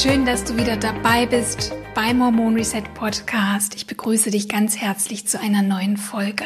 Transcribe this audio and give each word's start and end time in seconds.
Schön, 0.00 0.24
dass 0.24 0.44
du 0.44 0.56
wieder 0.56 0.76
dabei 0.76 1.26
bist 1.26 1.72
beim 1.92 2.22
Hormon 2.22 2.54
Reset 2.54 2.84
Podcast. 2.94 3.74
Ich 3.74 3.88
begrüße 3.88 4.30
dich 4.30 4.48
ganz 4.48 4.76
herzlich 4.76 5.26
zu 5.26 5.40
einer 5.40 5.62
neuen 5.62 5.96
Folge. 5.96 6.44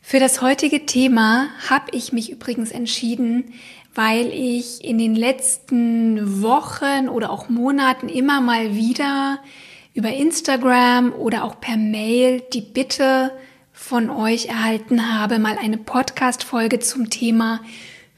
Für 0.00 0.20
das 0.20 0.40
heutige 0.40 0.86
Thema 0.86 1.48
habe 1.68 1.86
ich 1.90 2.12
mich 2.12 2.30
übrigens 2.30 2.70
entschieden, 2.70 3.52
weil 3.96 4.28
ich 4.28 4.84
in 4.84 4.96
den 4.96 5.16
letzten 5.16 6.40
Wochen 6.40 7.08
oder 7.08 7.30
auch 7.30 7.48
Monaten 7.48 8.08
immer 8.08 8.40
mal 8.40 8.76
wieder 8.76 9.40
über 9.92 10.12
Instagram 10.12 11.12
oder 11.12 11.42
auch 11.42 11.60
per 11.60 11.76
Mail 11.76 12.44
die 12.52 12.60
Bitte 12.60 13.32
von 13.72 14.08
euch 14.08 14.46
erhalten 14.46 15.18
habe, 15.18 15.40
mal 15.40 15.58
eine 15.60 15.78
Podcast-Folge 15.78 16.78
zum 16.78 17.10
Thema 17.10 17.60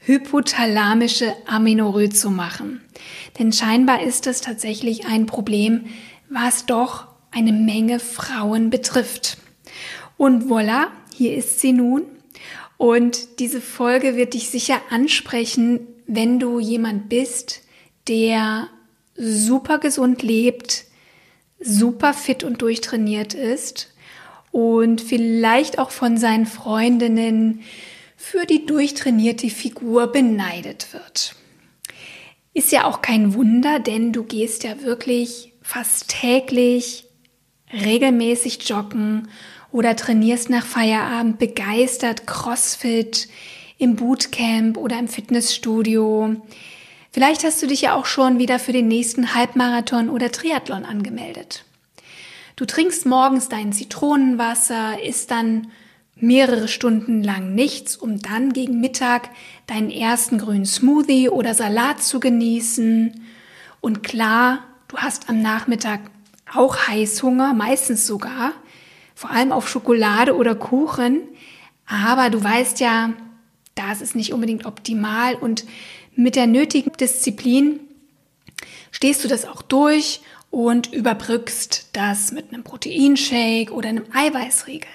hypothalamische 0.05 1.33
Amenorrhoe 1.45 2.09
zu 2.09 2.29
machen. 2.29 2.81
Denn 3.39 3.51
scheinbar 3.51 4.03
ist 4.03 4.27
es 4.27 4.41
tatsächlich 4.41 5.05
ein 5.05 5.25
Problem, 5.25 5.85
was 6.29 6.65
doch 6.65 7.07
eine 7.31 7.53
Menge 7.53 7.99
Frauen 7.99 8.69
betrifft. 8.69 9.37
Und 10.17 10.45
voilà, 10.45 10.87
hier 11.15 11.35
ist 11.35 11.59
sie 11.59 11.73
nun. 11.73 12.03
Und 12.77 13.39
diese 13.39 13.61
Folge 13.61 14.15
wird 14.15 14.33
dich 14.33 14.49
sicher 14.49 14.81
ansprechen, 14.89 15.87
wenn 16.05 16.39
du 16.39 16.59
jemand 16.59 17.09
bist, 17.09 17.61
der 18.07 18.67
super 19.15 19.79
gesund 19.79 20.21
lebt, 20.21 20.85
super 21.59 22.13
fit 22.13 22.43
und 22.43 22.61
durchtrainiert 22.61 23.33
ist 23.33 23.93
und 24.51 25.01
vielleicht 25.01 25.79
auch 25.79 25.91
von 25.91 26.17
seinen 26.17 26.45
Freundinnen 26.45 27.61
für 28.23 28.45
die 28.45 28.65
durchtrainierte 28.65 29.49
Figur 29.49 30.07
beneidet 30.07 30.93
wird. 30.93 31.35
Ist 32.53 32.71
ja 32.71 32.85
auch 32.85 33.01
kein 33.01 33.33
Wunder, 33.33 33.79
denn 33.79 34.13
du 34.13 34.23
gehst 34.23 34.63
ja 34.63 34.81
wirklich 34.81 35.51
fast 35.61 36.07
täglich 36.07 37.03
regelmäßig 37.73 38.69
joggen 38.69 39.27
oder 39.73 39.97
trainierst 39.97 40.49
nach 40.49 40.65
Feierabend 40.65 41.37
begeistert 41.37 42.25
CrossFit 42.25 43.27
im 43.77 43.97
Bootcamp 43.97 44.77
oder 44.77 44.97
im 44.97 45.09
Fitnessstudio. 45.09 46.37
Vielleicht 47.11 47.43
hast 47.43 47.61
du 47.61 47.67
dich 47.67 47.81
ja 47.81 47.93
auch 47.93 48.05
schon 48.05 48.39
wieder 48.39 48.57
für 48.57 48.71
den 48.71 48.87
nächsten 48.87 49.35
Halbmarathon 49.35 50.09
oder 50.09 50.31
Triathlon 50.31 50.85
angemeldet. 50.85 51.65
Du 52.55 52.63
trinkst 52.63 53.05
morgens 53.05 53.49
dein 53.49 53.73
Zitronenwasser, 53.73 55.03
isst 55.03 55.29
dann 55.29 55.67
mehrere 56.15 56.67
Stunden 56.67 57.23
lang 57.23 57.53
nichts, 57.55 57.95
um 57.95 58.19
dann 58.19 58.53
gegen 58.53 58.79
Mittag 58.79 59.29
deinen 59.67 59.89
ersten 59.89 60.37
grünen 60.37 60.65
Smoothie 60.65 61.29
oder 61.29 61.53
Salat 61.53 62.03
zu 62.03 62.19
genießen. 62.19 63.21
Und 63.81 64.03
klar, 64.03 64.59
du 64.87 64.97
hast 64.97 65.29
am 65.29 65.41
Nachmittag 65.41 65.99
auch 66.53 66.87
Heißhunger, 66.87 67.53
meistens 67.53 68.05
sogar, 68.05 68.53
vor 69.15 69.31
allem 69.31 69.51
auf 69.51 69.67
Schokolade 69.67 70.35
oder 70.35 70.55
Kuchen. 70.55 71.21
Aber 71.85 72.29
du 72.29 72.43
weißt 72.43 72.79
ja, 72.79 73.13
das 73.75 74.01
ist 74.01 74.15
nicht 74.15 74.33
unbedingt 74.33 74.65
optimal 74.65 75.35
und 75.35 75.65
mit 76.15 76.35
der 76.35 76.47
nötigen 76.47 76.91
Disziplin 76.93 77.79
stehst 78.91 79.23
du 79.23 79.27
das 79.27 79.45
auch 79.45 79.63
durch 79.63 80.21
und 80.51 80.93
überbrückst 80.93 81.89
das 81.93 82.31
mit 82.31 82.53
einem 82.53 82.63
Proteinshake 82.63 83.71
oder 83.71 83.89
einem 83.89 84.05
Eiweißriegel. 84.13 84.87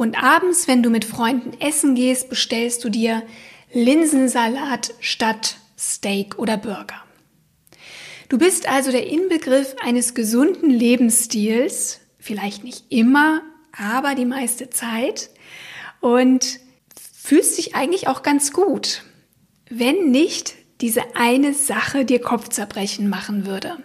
Und 0.00 0.16
abends, 0.16 0.66
wenn 0.66 0.82
du 0.82 0.88
mit 0.88 1.04
Freunden 1.04 1.60
essen 1.60 1.94
gehst, 1.94 2.30
bestellst 2.30 2.82
du 2.84 2.88
dir 2.88 3.22
Linsensalat 3.70 4.94
statt 4.98 5.58
Steak 5.78 6.38
oder 6.38 6.56
Burger. 6.56 7.04
Du 8.30 8.38
bist 8.38 8.66
also 8.66 8.92
der 8.92 9.08
Inbegriff 9.08 9.76
eines 9.84 10.14
gesunden 10.14 10.70
Lebensstils, 10.70 12.00
vielleicht 12.18 12.64
nicht 12.64 12.86
immer, 12.88 13.42
aber 13.76 14.14
die 14.14 14.24
meiste 14.24 14.70
Zeit 14.70 15.28
und 16.00 16.60
fühlst 17.22 17.58
dich 17.58 17.74
eigentlich 17.74 18.08
auch 18.08 18.22
ganz 18.22 18.54
gut, 18.54 19.02
wenn 19.68 20.10
nicht 20.10 20.54
diese 20.80 21.14
eine 21.14 21.52
Sache 21.52 22.06
dir 22.06 22.22
Kopfzerbrechen 22.22 23.06
machen 23.10 23.44
würde. 23.44 23.76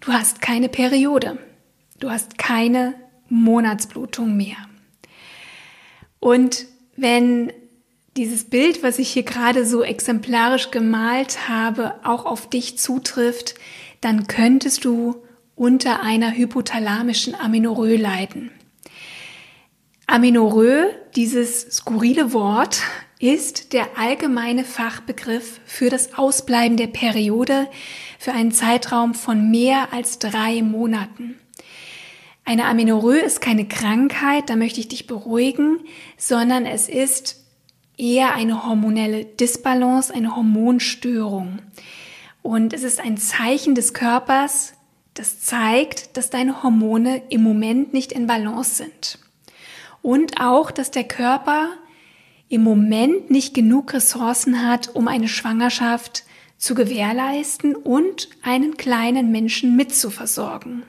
Du 0.00 0.12
hast 0.12 0.40
keine 0.40 0.68
Periode. 0.68 1.36
Du 1.98 2.10
hast 2.10 2.38
keine 2.38 2.94
Monatsblutung 3.28 4.36
mehr. 4.36 4.56
Und 6.26 6.66
wenn 6.96 7.52
dieses 8.16 8.50
Bild, 8.50 8.82
was 8.82 8.98
ich 8.98 9.10
hier 9.10 9.22
gerade 9.22 9.64
so 9.64 9.84
exemplarisch 9.84 10.72
gemalt 10.72 11.48
habe, 11.48 11.94
auch 12.02 12.26
auf 12.26 12.50
dich 12.50 12.78
zutrifft, 12.78 13.54
dann 14.00 14.26
könntest 14.26 14.84
du 14.84 15.22
unter 15.54 16.02
einer 16.02 16.32
hypothalamischen 16.32 17.36
Amenorrhoe 17.36 17.94
leiden. 17.94 18.50
Amenorrhoe, 20.08 20.90
dieses 21.14 21.60
skurrile 21.60 22.32
Wort, 22.32 22.80
ist 23.20 23.72
der 23.72 23.96
allgemeine 23.96 24.64
Fachbegriff 24.64 25.60
für 25.64 25.90
das 25.90 26.18
Ausbleiben 26.18 26.76
der 26.76 26.88
Periode 26.88 27.68
für 28.18 28.32
einen 28.32 28.50
Zeitraum 28.50 29.14
von 29.14 29.52
mehr 29.52 29.92
als 29.92 30.18
drei 30.18 30.60
Monaten. 30.62 31.36
Eine 32.48 32.66
Amenorrhoe 32.66 33.18
ist 33.18 33.40
keine 33.40 33.66
Krankheit, 33.66 34.50
da 34.50 34.54
möchte 34.54 34.78
ich 34.78 34.86
dich 34.86 35.08
beruhigen, 35.08 35.80
sondern 36.16 36.64
es 36.64 36.88
ist 36.88 37.44
eher 37.98 38.34
eine 38.34 38.64
hormonelle 38.64 39.24
Disbalance, 39.24 40.14
eine 40.14 40.36
Hormonstörung. 40.36 41.58
Und 42.42 42.72
es 42.72 42.84
ist 42.84 43.00
ein 43.00 43.16
Zeichen 43.16 43.74
des 43.74 43.94
Körpers, 43.94 44.74
das 45.14 45.40
zeigt, 45.40 46.16
dass 46.16 46.30
deine 46.30 46.62
Hormone 46.62 47.20
im 47.30 47.42
Moment 47.42 47.92
nicht 47.92 48.12
in 48.12 48.28
Balance 48.28 48.76
sind. 48.76 49.18
Und 50.00 50.40
auch, 50.40 50.70
dass 50.70 50.92
der 50.92 51.02
Körper 51.02 51.70
im 52.48 52.62
Moment 52.62 53.28
nicht 53.28 53.54
genug 53.54 53.92
Ressourcen 53.92 54.64
hat, 54.64 54.94
um 54.94 55.08
eine 55.08 55.26
Schwangerschaft 55.26 56.22
zu 56.58 56.76
gewährleisten 56.76 57.74
und 57.74 58.28
einen 58.44 58.76
kleinen 58.76 59.32
Menschen 59.32 59.74
mitzuversorgen. 59.74 60.84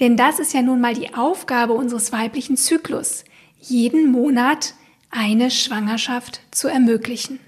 Denn 0.00 0.16
das 0.16 0.38
ist 0.38 0.54
ja 0.54 0.62
nun 0.62 0.80
mal 0.80 0.94
die 0.94 1.14
Aufgabe 1.14 1.72
unseres 1.72 2.12
weiblichen 2.12 2.56
Zyklus, 2.56 3.24
jeden 3.58 4.10
Monat 4.12 4.74
eine 5.10 5.50
Schwangerschaft 5.50 6.40
zu 6.50 6.68
ermöglichen. 6.68 7.40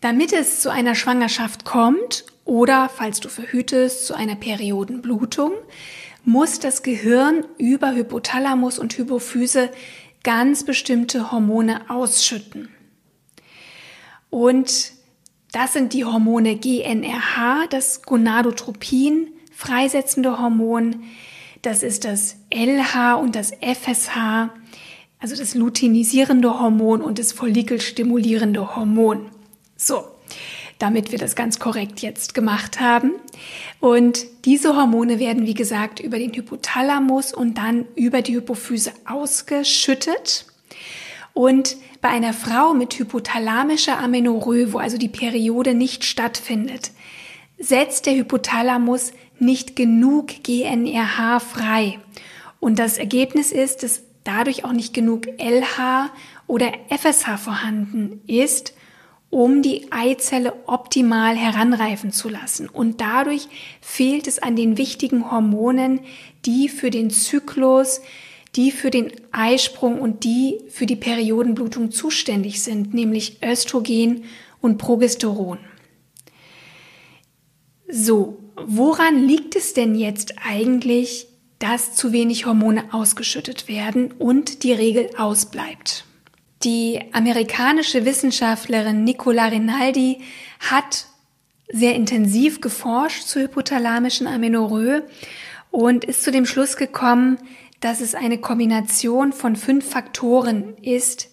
Damit 0.00 0.32
es 0.32 0.60
zu 0.60 0.70
einer 0.70 0.94
Schwangerschaft 0.94 1.64
kommt 1.64 2.24
oder, 2.44 2.88
falls 2.88 3.20
du 3.20 3.28
verhütest, 3.28 4.06
zu 4.06 4.14
einer 4.14 4.34
Periodenblutung, 4.34 5.52
muss 6.24 6.58
das 6.58 6.82
Gehirn 6.82 7.44
über 7.58 7.94
Hypothalamus 7.94 8.78
und 8.78 8.96
Hypophyse 8.96 9.70
ganz 10.22 10.64
bestimmte 10.64 11.30
Hormone 11.30 11.88
ausschütten. 11.88 12.68
Und 14.30 14.92
das 15.52 15.72
sind 15.72 15.92
die 15.92 16.04
Hormone 16.04 16.56
GNRH, 16.56 17.66
das 17.68 18.02
Gonadotropin, 18.02 19.28
freisetzende 19.60 20.38
Hormon. 20.40 21.04
Das 21.60 21.82
ist 21.82 22.06
das 22.06 22.36
LH 22.52 23.16
und 23.16 23.36
das 23.36 23.52
FSH, 23.52 24.48
also 25.18 25.36
das 25.36 25.54
luteinisierende 25.54 26.58
Hormon 26.58 27.02
und 27.02 27.18
das 27.18 27.32
follikelstimulierende 27.32 28.74
Hormon. 28.74 29.28
So, 29.76 30.04
damit 30.78 31.12
wir 31.12 31.18
das 31.18 31.36
ganz 31.36 31.58
korrekt 31.58 32.00
jetzt 32.00 32.32
gemacht 32.32 32.80
haben. 32.80 33.12
Und 33.80 34.24
diese 34.46 34.76
Hormone 34.76 35.18
werden, 35.18 35.46
wie 35.46 35.54
gesagt, 35.54 36.00
über 36.00 36.18
den 36.18 36.32
Hypothalamus 36.32 37.34
und 37.34 37.58
dann 37.58 37.84
über 37.96 38.22
die 38.22 38.36
Hypophyse 38.36 38.92
ausgeschüttet. 39.06 40.46
Und 41.34 41.76
bei 42.00 42.08
einer 42.08 42.32
Frau 42.32 42.72
mit 42.72 42.94
hypothalamischer 42.94 43.98
Amenorrhoe, 43.98 44.72
wo 44.72 44.78
also 44.78 44.96
die 44.96 45.08
Periode 45.08 45.74
nicht 45.74 46.06
stattfindet, 46.06 46.92
setzt 47.58 48.06
der 48.06 48.14
Hypothalamus 48.14 49.12
nicht 49.40 49.76
genug 49.76 50.42
GNRH 50.42 51.40
frei. 51.40 51.98
Und 52.60 52.78
das 52.78 52.98
Ergebnis 52.98 53.52
ist, 53.52 53.82
dass 53.82 54.02
dadurch 54.24 54.64
auch 54.64 54.72
nicht 54.72 54.92
genug 54.92 55.26
LH 55.38 56.10
oder 56.46 56.72
FSH 56.90 57.38
vorhanden 57.38 58.20
ist 58.26 58.74
um 59.30 59.62
die 59.62 59.86
Eizelle 59.92 60.52
optimal 60.66 61.36
heranreifen 61.36 62.12
zu 62.12 62.28
lassen. 62.28 62.68
Und 62.68 63.00
dadurch 63.00 63.46
fehlt 63.80 64.26
es 64.26 64.40
an 64.40 64.56
den 64.56 64.76
wichtigen 64.76 65.30
Hormonen, 65.30 66.00
die 66.44 66.68
für 66.68 66.90
den 66.90 67.10
Zyklus, 67.10 68.00
die 68.56 68.72
für 68.72 68.90
den 68.90 69.12
Eisprung 69.30 70.00
und 70.00 70.24
die 70.24 70.58
für 70.68 70.86
die 70.86 70.96
Periodenblutung 70.96 71.92
zuständig 71.92 72.60
sind, 72.62 72.92
nämlich 72.92 73.40
Östrogen 73.42 74.24
und 74.60 74.78
Progesteron. 74.78 75.58
So, 77.88 78.39
woran 78.66 79.26
liegt 79.26 79.56
es 79.56 79.74
denn 79.74 79.94
jetzt 79.94 80.34
eigentlich, 80.44 81.26
dass 81.58 81.94
zu 81.94 82.12
wenig 82.12 82.46
Hormone 82.46 82.84
ausgeschüttet 82.92 83.68
werden 83.68 84.12
und 84.12 84.62
die 84.62 84.72
Regel 84.72 85.10
ausbleibt? 85.16 86.04
Die 86.62 87.00
amerikanische 87.12 88.04
Wissenschaftlerin 88.04 89.04
Nicola 89.04 89.46
Rinaldi 89.46 90.20
hat 90.58 91.06
sehr 91.72 91.94
intensiv 91.94 92.60
geforscht 92.60 93.22
zur 93.22 93.42
hypothalamischen 93.42 94.26
Amenorrhoe 94.26 95.04
und 95.70 96.04
ist 96.04 96.22
zu 96.22 96.30
dem 96.30 96.46
Schluss 96.46 96.76
gekommen, 96.76 97.38
dass 97.80 98.00
es 98.00 98.14
eine 98.14 98.38
Kombination 98.38 99.32
von 99.32 99.56
fünf 99.56 99.88
Faktoren 99.88 100.76
ist, 100.82 101.30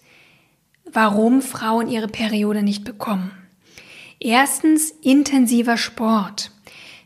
warum 0.90 1.42
Frauen 1.42 1.88
ihre 1.88 2.08
Periode 2.08 2.62
nicht 2.62 2.84
bekommen. 2.84 3.32
Erstens 4.20 4.90
intensiver 5.02 5.76
Sport. 5.76 6.50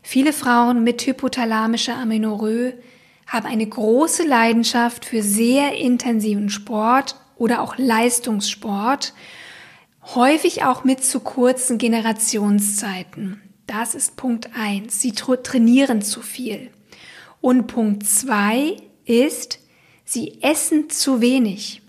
Viele 0.05 0.33
Frauen 0.33 0.83
mit 0.83 1.01
hypothalamischer 1.01 1.95
Amenorrhoe 1.95 2.73
haben 3.25 3.47
eine 3.47 3.65
große 3.65 4.27
Leidenschaft 4.27 5.05
für 5.05 5.23
sehr 5.23 5.77
intensiven 5.77 6.49
Sport 6.49 7.15
oder 7.37 7.61
auch 7.61 7.77
Leistungssport, 7.77 9.13
häufig 10.13 10.65
auch 10.65 10.83
mit 10.83 11.03
zu 11.03 11.21
kurzen 11.21 11.77
Generationszeiten. 11.77 13.41
Das 13.65 13.95
ist 13.95 14.17
Punkt 14.17 14.49
eins. 14.53 14.99
Sie 14.99 15.13
trainieren 15.13 16.01
zu 16.01 16.21
viel. 16.21 16.69
Und 17.39 17.67
Punkt 17.67 18.05
zwei 18.05 18.75
ist, 19.05 19.59
sie 20.03 20.41
essen 20.41 20.89
zu 20.89 21.21
wenig. 21.21 21.81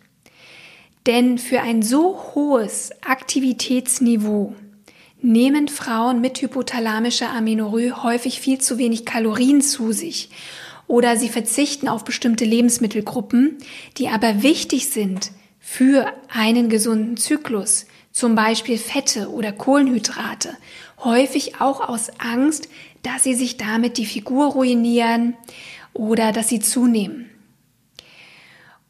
Denn 1.06 1.36
für 1.36 1.60
ein 1.60 1.82
so 1.82 2.32
hohes 2.34 2.90
Aktivitätsniveau 3.04 4.54
nehmen 5.24 5.68
Frauen 5.68 6.20
mit 6.20 6.38
hypothalamischer 6.38 7.30
Amenorrhoe 7.30 8.02
häufig 8.02 8.40
viel 8.40 8.58
zu 8.58 8.78
wenig 8.78 9.04
Kalorien 9.06 9.62
zu 9.62 9.92
sich 9.92 10.30
oder 10.86 11.16
sie 11.16 11.30
verzichten 11.30 11.88
auf 11.88 12.04
bestimmte 12.04 12.44
Lebensmittelgruppen, 12.44 13.58
die 13.96 14.08
aber 14.08 14.42
wichtig 14.42 14.90
sind 14.90 15.30
für 15.58 16.12
einen 16.28 16.68
gesunden 16.68 17.16
Zyklus, 17.16 17.86
zum 18.12 18.34
Beispiel 18.34 18.76
Fette 18.76 19.30
oder 19.30 19.50
Kohlenhydrate, 19.50 20.56
häufig 21.02 21.60
auch 21.60 21.88
aus 21.88 22.10
Angst, 22.18 22.68
dass 23.02 23.24
sie 23.24 23.34
sich 23.34 23.56
damit 23.56 23.96
die 23.96 24.06
Figur 24.06 24.52
ruinieren 24.52 25.36
oder 25.94 26.32
dass 26.32 26.48
sie 26.48 26.60
zunehmen. 26.60 27.30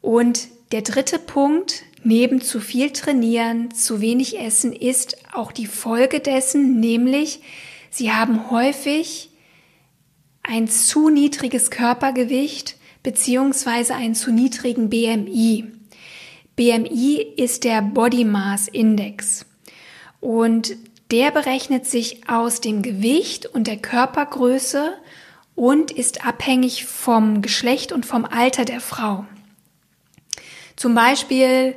Und 0.01 0.49
der 0.73 0.81
dritte 0.81 1.17
Punkt, 1.17 1.83
neben 2.05 2.39
zu 2.39 2.59
viel 2.59 2.91
trainieren, 2.91 3.73
zu 3.73 3.99
wenig 3.99 4.39
essen, 4.39 4.71
ist 4.71 5.17
auch 5.33 5.51
die 5.51 5.65
Folge 5.65 6.19
dessen, 6.19 6.79
nämlich 6.79 7.41
sie 7.89 8.11
haben 8.11 8.51
häufig 8.51 9.31
ein 10.43 10.67
zu 10.67 11.09
niedriges 11.09 11.71
Körpergewicht 11.71 12.75
beziehungsweise 13.01 13.95
einen 13.95 14.13
zu 14.13 14.31
niedrigen 14.31 14.89
BMI. 14.89 15.65
BMI 16.55 17.33
ist 17.37 17.63
der 17.63 17.81
Body 17.81 18.23
Mass 18.23 18.67
Index 18.67 19.45
und 20.21 20.75
der 21.11 21.31
berechnet 21.31 21.85
sich 21.85 22.29
aus 22.29 22.61
dem 22.61 22.81
Gewicht 22.83 23.47
und 23.47 23.67
der 23.67 23.77
Körpergröße 23.77 24.93
und 25.55 25.91
ist 25.91 26.25
abhängig 26.25 26.85
vom 26.85 27.41
Geschlecht 27.41 27.91
und 27.91 28.05
vom 28.05 28.25
Alter 28.25 28.65
der 28.65 28.79
Frau. 28.79 29.25
Zum 30.75 30.93
Beispiel 30.93 31.75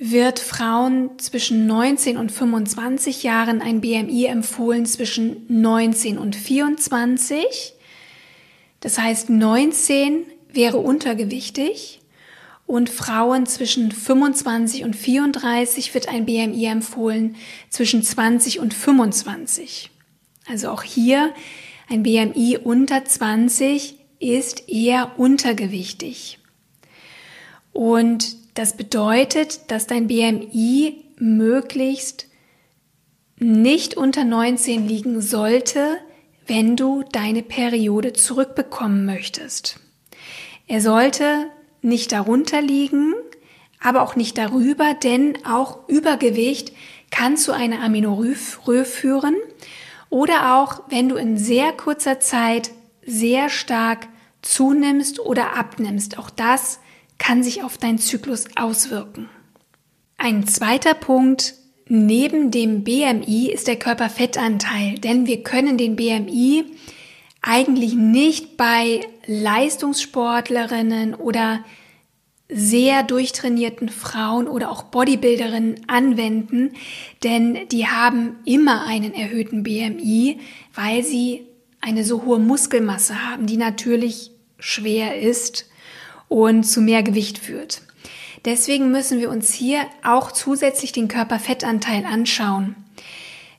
wird 0.00 0.40
Frauen 0.40 1.18
zwischen 1.18 1.66
19 1.68 2.16
und 2.16 2.32
25 2.32 3.22
Jahren 3.22 3.62
ein 3.62 3.80
BMI 3.80 4.24
empfohlen 4.24 4.86
zwischen 4.86 5.44
19 5.48 6.18
und 6.18 6.34
24 6.34 7.74
das 8.80 8.98
heißt, 8.98 9.30
19 9.30 10.24
wäre 10.52 10.78
untergewichtig 10.78 12.00
und 12.66 12.88
Frauen 12.88 13.46
zwischen 13.46 13.92
25 13.92 14.84
und 14.84 14.96
34 14.96 15.92
wird 15.94 16.08
ein 16.08 16.24
BMI 16.24 16.64
empfohlen 16.66 17.36
zwischen 17.68 18.02
20 18.02 18.58
und 18.58 18.74
25. 18.74 19.90
Also 20.46 20.70
auch 20.70 20.82
hier 20.82 21.32
ein 21.88 22.02
BMI 22.02 22.58
unter 22.62 23.04
20 23.04 23.96
ist 24.18 24.68
eher 24.68 25.18
untergewichtig. 25.18 26.38
Und 27.72 28.36
das 28.54 28.76
bedeutet, 28.76 29.70
dass 29.70 29.86
dein 29.86 30.08
BMI 30.08 31.04
möglichst 31.18 32.26
nicht 33.36 33.96
unter 33.96 34.24
19 34.24 34.86
liegen 34.86 35.20
sollte, 35.20 35.98
wenn 36.46 36.76
du 36.76 37.04
deine 37.12 37.42
Periode 37.42 38.12
zurückbekommen 38.12 39.06
möchtest. 39.06 39.80
Er 40.66 40.80
sollte 40.80 41.46
nicht 41.82 42.12
darunter 42.12 42.60
liegen, 42.60 43.14
aber 43.80 44.02
auch 44.02 44.14
nicht 44.14 44.36
darüber, 44.36 44.94
denn 44.94 45.38
auch 45.44 45.88
Übergewicht 45.88 46.72
kann 47.10 47.36
zu 47.36 47.52
einer 47.52 47.82
Amenorrhoe 47.82 48.84
führen 48.84 49.36
oder 50.10 50.56
auch 50.56 50.82
wenn 50.88 51.08
du 51.08 51.16
in 51.16 51.38
sehr 51.38 51.72
kurzer 51.72 52.20
Zeit 52.20 52.70
sehr 53.06 53.48
stark 53.48 54.08
zunimmst 54.42 55.20
oder 55.20 55.56
abnimmst. 55.56 56.18
Auch 56.18 56.30
das 56.30 56.80
kann 57.20 57.44
sich 57.44 57.62
auf 57.62 57.78
deinen 57.78 57.98
Zyklus 57.98 58.46
auswirken. 58.56 59.28
Ein 60.18 60.48
zweiter 60.48 60.94
Punkt 60.94 61.54
Neben 61.92 62.52
dem 62.52 62.84
BMI 62.84 63.50
ist 63.52 63.66
der 63.66 63.74
Körperfettanteil, 63.74 65.00
denn 65.00 65.26
wir 65.26 65.42
können 65.42 65.76
den 65.76 65.96
BMI 65.96 66.64
eigentlich 67.42 67.94
nicht 67.94 68.56
bei 68.56 69.00
Leistungssportlerinnen 69.26 71.16
oder 71.16 71.64
sehr 72.48 73.02
durchtrainierten 73.02 73.88
Frauen 73.88 74.46
oder 74.46 74.70
auch 74.70 74.84
Bodybuilderinnen 74.84 75.80
anwenden, 75.88 76.74
denn 77.24 77.66
die 77.72 77.88
haben 77.88 78.36
immer 78.44 78.86
einen 78.86 79.12
erhöhten 79.12 79.64
BMI, 79.64 80.38
weil 80.72 81.02
sie 81.02 81.44
eine 81.80 82.04
so 82.04 82.24
hohe 82.24 82.38
Muskelmasse 82.38 83.28
haben, 83.28 83.48
die 83.48 83.56
natürlich 83.56 84.30
schwer 84.60 85.20
ist 85.20 85.68
und 86.30 86.64
zu 86.64 86.80
mehr 86.80 87.02
Gewicht 87.02 87.38
führt. 87.38 87.82
Deswegen 88.46 88.90
müssen 88.90 89.20
wir 89.20 89.28
uns 89.28 89.52
hier 89.52 89.82
auch 90.02 90.32
zusätzlich 90.32 90.92
den 90.92 91.08
Körperfettanteil 91.08 92.06
anschauen. 92.06 92.76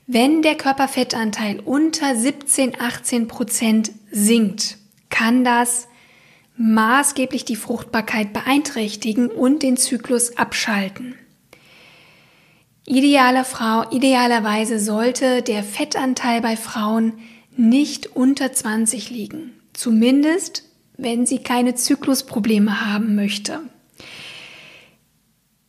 Wenn 0.07 0.41
der 0.41 0.55
Körperfettanteil 0.55 1.59
unter 1.59 2.15
17, 2.15 2.81
18 2.81 3.27
Prozent 3.27 3.91
sinkt, 4.11 4.77
kann 5.09 5.43
das 5.43 5.87
maßgeblich 6.57 7.45
die 7.45 7.55
Fruchtbarkeit 7.55 8.33
beeinträchtigen 8.33 9.27
und 9.27 9.61
den 9.63 9.77
Zyklus 9.77 10.37
abschalten. 10.37 11.15
Idealer 12.85 13.45
Frau, 13.45 13.83
idealerweise 13.91 14.79
sollte 14.79 15.41
der 15.41 15.63
Fettanteil 15.63 16.41
bei 16.41 16.55
Frauen 16.55 17.13
nicht 17.55 18.15
unter 18.15 18.53
20 18.53 19.09
liegen. 19.09 19.53
Zumindest, 19.73 20.63
wenn 21.01 21.25
sie 21.25 21.39
keine 21.39 21.75
Zyklusprobleme 21.75 22.85
haben 22.85 23.15
möchte. 23.15 23.59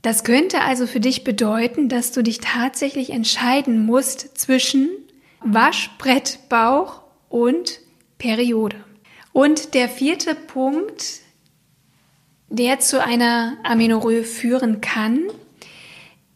Das 0.02 0.24
könnte 0.24 0.60
also 0.60 0.86
für 0.86 1.00
dich 1.00 1.24
bedeuten, 1.24 1.88
dass 1.88 2.12
du 2.12 2.22
dich 2.22 2.40
tatsächlich 2.40 3.10
entscheiden 3.10 3.86
musst 3.86 4.36
zwischen 4.36 4.90
Waschbrettbauch 5.40 7.02
und 7.28 7.80
Periode. 8.18 8.76
Und 9.32 9.74
der 9.74 9.88
vierte 9.88 10.34
Punkt, 10.34 11.20
der 12.48 12.80
zu 12.80 13.02
einer 13.02 13.56
Amenorrhoe 13.62 14.24
führen 14.24 14.80
kann, 14.80 15.22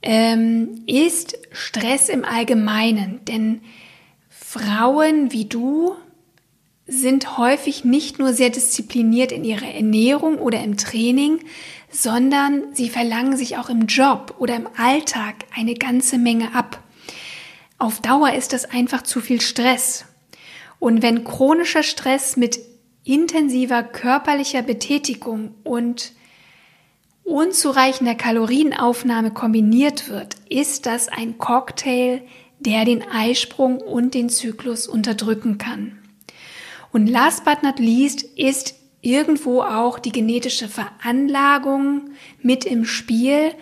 ähm, 0.01 0.85
ist 0.87 1.39
Stress 1.51 2.09
im 2.09 2.25
Allgemeinen. 2.25 3.25
Denn 3.27 3.61
Frauen 4.31 5.33
wie 5.33 5.45
du 5.45 5.97
sind 6.87 7.37
häufig 7.37 7.85
nicht 7.85 8.19
nur 8.19 8.33
sehr 8.33 8.51
diszipliniert 8.51 9.33
in 9.33 9.45
ihrer 9.45 9.75
Ernährung 9.75 10.39
oder 10.39 10.63
im 10.63 10.77
Training, 10.77 11.41
sondern 11.91 12.75
sie 12.75 12.89
verlangen 12.89 13.37
sich 13.37 13.57
auch 13.57 13.69
im 13.69 13.87
Job 13.87 14.35
oder 14.39 14.55
im 14.55 14.69
Alltag 14.77 15.35
eine 15.55 15.75
ganze 15.75 16.19
Menge 16.19 16.55
ab. 16.55 16.83
Auf 17.79 18.01
Dauer 18.01 18.33
ist 18.33 18.53
das 18.53 18.65
einfach 18.65 19.03
zu 19.03 19.21
viel 19.21 19.41
Stress. 19.41 20.05
Und 20.79 21.03
wenn 21.03 21.25
chronischer 21.25 21.83
Stress 21.83 22.37
mit 22.37 22.61
intensiver 23.05 23.83
körperlicher 23.83 24.63
Betätigung 24.63 25.55
und 25.65 26.13
unzureichender 27.25 28.15
Kalorienaufnahme 28.15 29.33
kombiniert 29.33 30.09
wird, 30.09 30.37
ist 30.49 30.87
das 30.87 31.09
ein 31.09 31.39
Cocktail, 31.39 32.23
der 32.61 32.85
den 32.85 33.03
Eisprung 33.03 33.79
und 33.79 34.15
den 34.15 34.29
Zyklus 34.29 34.87
unterdrücken 34.87 35.59
kann. 35.59 35.99
Und 36.93 37.07
last 37.07 37.45
but 37.45 37.63
not 37.63 37.79
least 37.79 38.23
ist 38.23 38.75
irgendwo 39.01 39.63
auch 39.63 39.99
die 39.99 40.13
genetische 40.13 40.69
Veranlagung 40.69 42.11
mit 42.43 42.65
im 42.65 42.85
Spiel, 42.85 43.53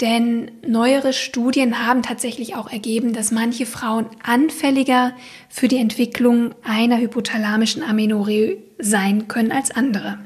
denn 0.00 0.50
neuere 0.66 1.12
Studien 1.12 1.86
haben 1.86 2.02
tatsächlich 2.02 2.54
auch 2.54 2.70
ergeben, 2.70 3.12
dass 3.12 3.30
manche 3.30 3.64
Frauen 3.64 4.06
anfälliger 4.22 5.12
für 5.48 5.68
die 5.68 5.78
Entwicklung 5.78 6.54
einer 6.62 6.98
hypothalamischen 6.98 7.82
Amenorrhoe 7.82 8.58
sein 8.78 9.26
können 9.26 9.52
als 9.52 9.70
andere. 9.70 10.18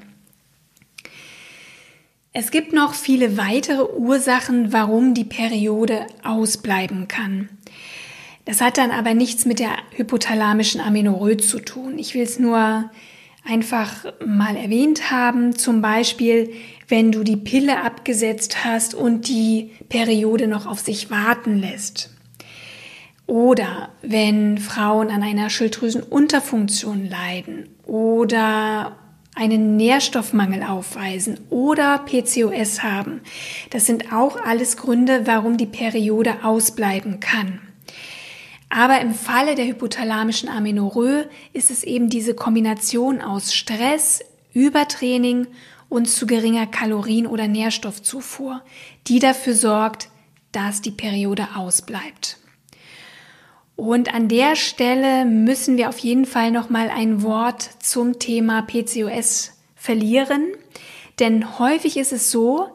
Es 2.33 2.53
gibt 2.53 2.73
noch 2.73 2.95
viele 2.95 3.37
weitere 3.37 3.83
Ursachen, 3.83 4.73
warum 4.73 5.15
die 5.15 5.25
Periode 5.25 6.07
ausbleiben 6.23 7.09
kann. 7.09 7.49
Das 8.45 8.61
hat 8.61 8.79
dann 8.79 8.91
aber 8.91 9.15
nichts 9.15 9.45
mit 9.45 9.59
der 9.59 9.73
hypothalamischen 9.91 10.81
Amenorrhoe 10.81 11.37
zu 11.37 11.61
tun. 11.61 11.99
Ich 11.99 12.15
will 12.15 12.23
es 12.23 12.39
nur 12.39 12.91
einfach 13.45 14.07
mal 14.25 14.57
erwähnt 14.57 15.11
haben. 15.11 15.57
Zum 15.57 15.83
Beispiel, 15.83 16.53
wenn 16.89 17.13
du 17.13 17.23
die 17.23 17.37
Pille 17.37 17.83
abgesetzt 17.83 18.65
hast 18.65 18.95
und 18.95 19.29
die 19.29 19.71
Periode 19.89 20.47
noch 20.47 20.67
auf 20.67 20.81
sich 20.81 21.11
warten 21.11 21.59
lässt. 21.59 22.11
Oder 23.27 23.91
wenn 24.03 24.59
Frauen 24.59 25.11
an 25.11 25.23
einer 25.23 25.51
Schilddrüsenunterfunktion 25.51 27.09
leiden 27.09 27.69
oder 27.87 28.97
einen 29.37 29.77
Nährstoffmangel 29.77 30.65
aufweisen 30.65 31.39
oder 31.49 31.99
PCOS 31.99 32.83
haben. 32.83 33.21
Das 33.71 33.87
sind 33.87 34.13
auch 34.13 34.45
alles 34.45 34.77
Gründe, 34.77 35.27
warum 35.27 35.57
die 35.57 35.67
Periode 35.67 36.45
ausbleiben 36.45 37.21
kann. 37.21 37.61
Aber 38.71 39.01
im 39.01 39.13
Falle 39.13 39.57
der 39.57 39.67
hypothalamischen 39.67 40.49
Amenorrhoe 40.49 41.29
ist 41.53 41.71
es 41.71 41.83
eben 41.83 42.09
diese 42.09 42.35
Kombination 42.35 43.21
aus 43.21 43.53
Stress, 43.53 44.21
Übertraining 44.55 45.49
und 45.89 46.09
zu 46.09 46.27
geringer 46.27 46.67
Kalorien- 46.67 47.27
oder 47.27 47.49
Nährstoffzufuhr, 47.49 48.63
die 49.09 49.19
dafür 49.19 49.55
sorgt, 49.55 50.09
dass 50.53 50.81
die 50.81 50.93
Periode 50.93 51.49
ausbleibt. 51.57 52.39
Und 53.75 54.15
an 54.15 54.29
der 54.29 54.55
Stelle 54.57 55.25
müssen 55.25 55.77
wir 55.77 55.89
auf 55.89 55.99
jeden 55.99 56.27
Fall 56.27 56.53
noch 56.53 56.71
mal 56.71 56.91
ein 56.91 57.23
Wort 57.23 57.63
zum 57.81 58.19
Thema 58.21 58.63
PCOS 58.63 59.53
verlieren, 59.75 60.47
denn 61.19 61.59
häufig 61.59 61.97
ist 61.97 62.13
es 62.13 62.31
so, 62.31 62.69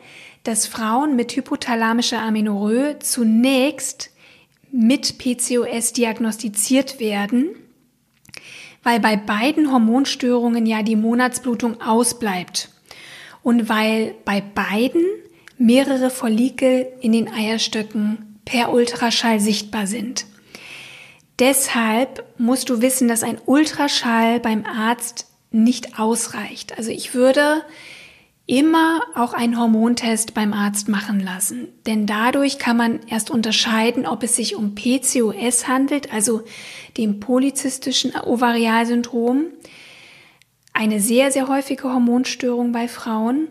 dass 0.44 0.68
Frauen 0.68 1.16
mit 1.16 1.36
hypothalamischer 1.36 2.22
Amenorrhoe 2.22 3.00
zunächst 3.00 4.12
mit 4.76 5.18
PCOS 5.18 5.94
diagnostiziert 5.94 7.00
werden, 7.00 7.56
weil 8.84 9.00
bei 9.00 9.16
beiden 9.16 9.72
Hormonstörungen 9.72 10.66
ja 10.66 10.84
die 10.84 10.98
Monatsblutung 10.98 11.82
ausbleibt 11.82 12.70
und 13.42 13.70
weil 13.70 14.16
bei 14.26 14.42
beiden 14.42 15.04
mehrere 15.58 16.10
Follikel 16.10 16.88
in 17.00 17.14
den 17.14 17.30
Eierstöcken 17.30 18.40
per 18.44 18.74
Ultraschall 18.74 19.40
sichtbar 19.40 19.88
sind. 19.88 20.26
Deshalb 21.40 22.24
musst 22.38 22.70
du 22.70 22.82
wissen, 22.82 23.08
dass 23.08 23.24
ein 23.24 23.40
Ultraschall 23.46 24.40
beim 24.40 24.66
Arzt 24.66 25.28
nicht 25.52 26.00
ausreicht. 26.00 26.78
Also 26.78 26.92
ich 26.92 27.14
würde 27.14 27.64
immer 28.48 29.02
auch 29.16 29.34
einen 29.34 29.60
Hormontest 29.60 30.34
beim 30.34 30.54
Arzt 30.54 30.88
machen 30.88 31.20
lassen, 31.20 31.68
denn 31.88 32.06
dadurch 32.06 32.60
kann 32.60 32.78
man 32.78 33.00
erst 33.08 33.32
unterscheiden, 33.32 34.06
ob 34.06 34.22
es 34.24 34.36
sich 34.36 34.56
um 34.56 34.76
PCOS 34.76 35.68
handelt, 35.68 36.14
also 36.14 36.44
dem 36.98 37.20
polyzystischen 37.20 38.16
Ovarialsyndrom, 38.16 39.46
eine 40.74 41.00
sehr, 41.00 41.32
sehr 41.32 41.48
häufige 41.48 41.86
Hormonstörung 41.86 42.72
bei 42.72 42.88
Frauen 42.88 43.48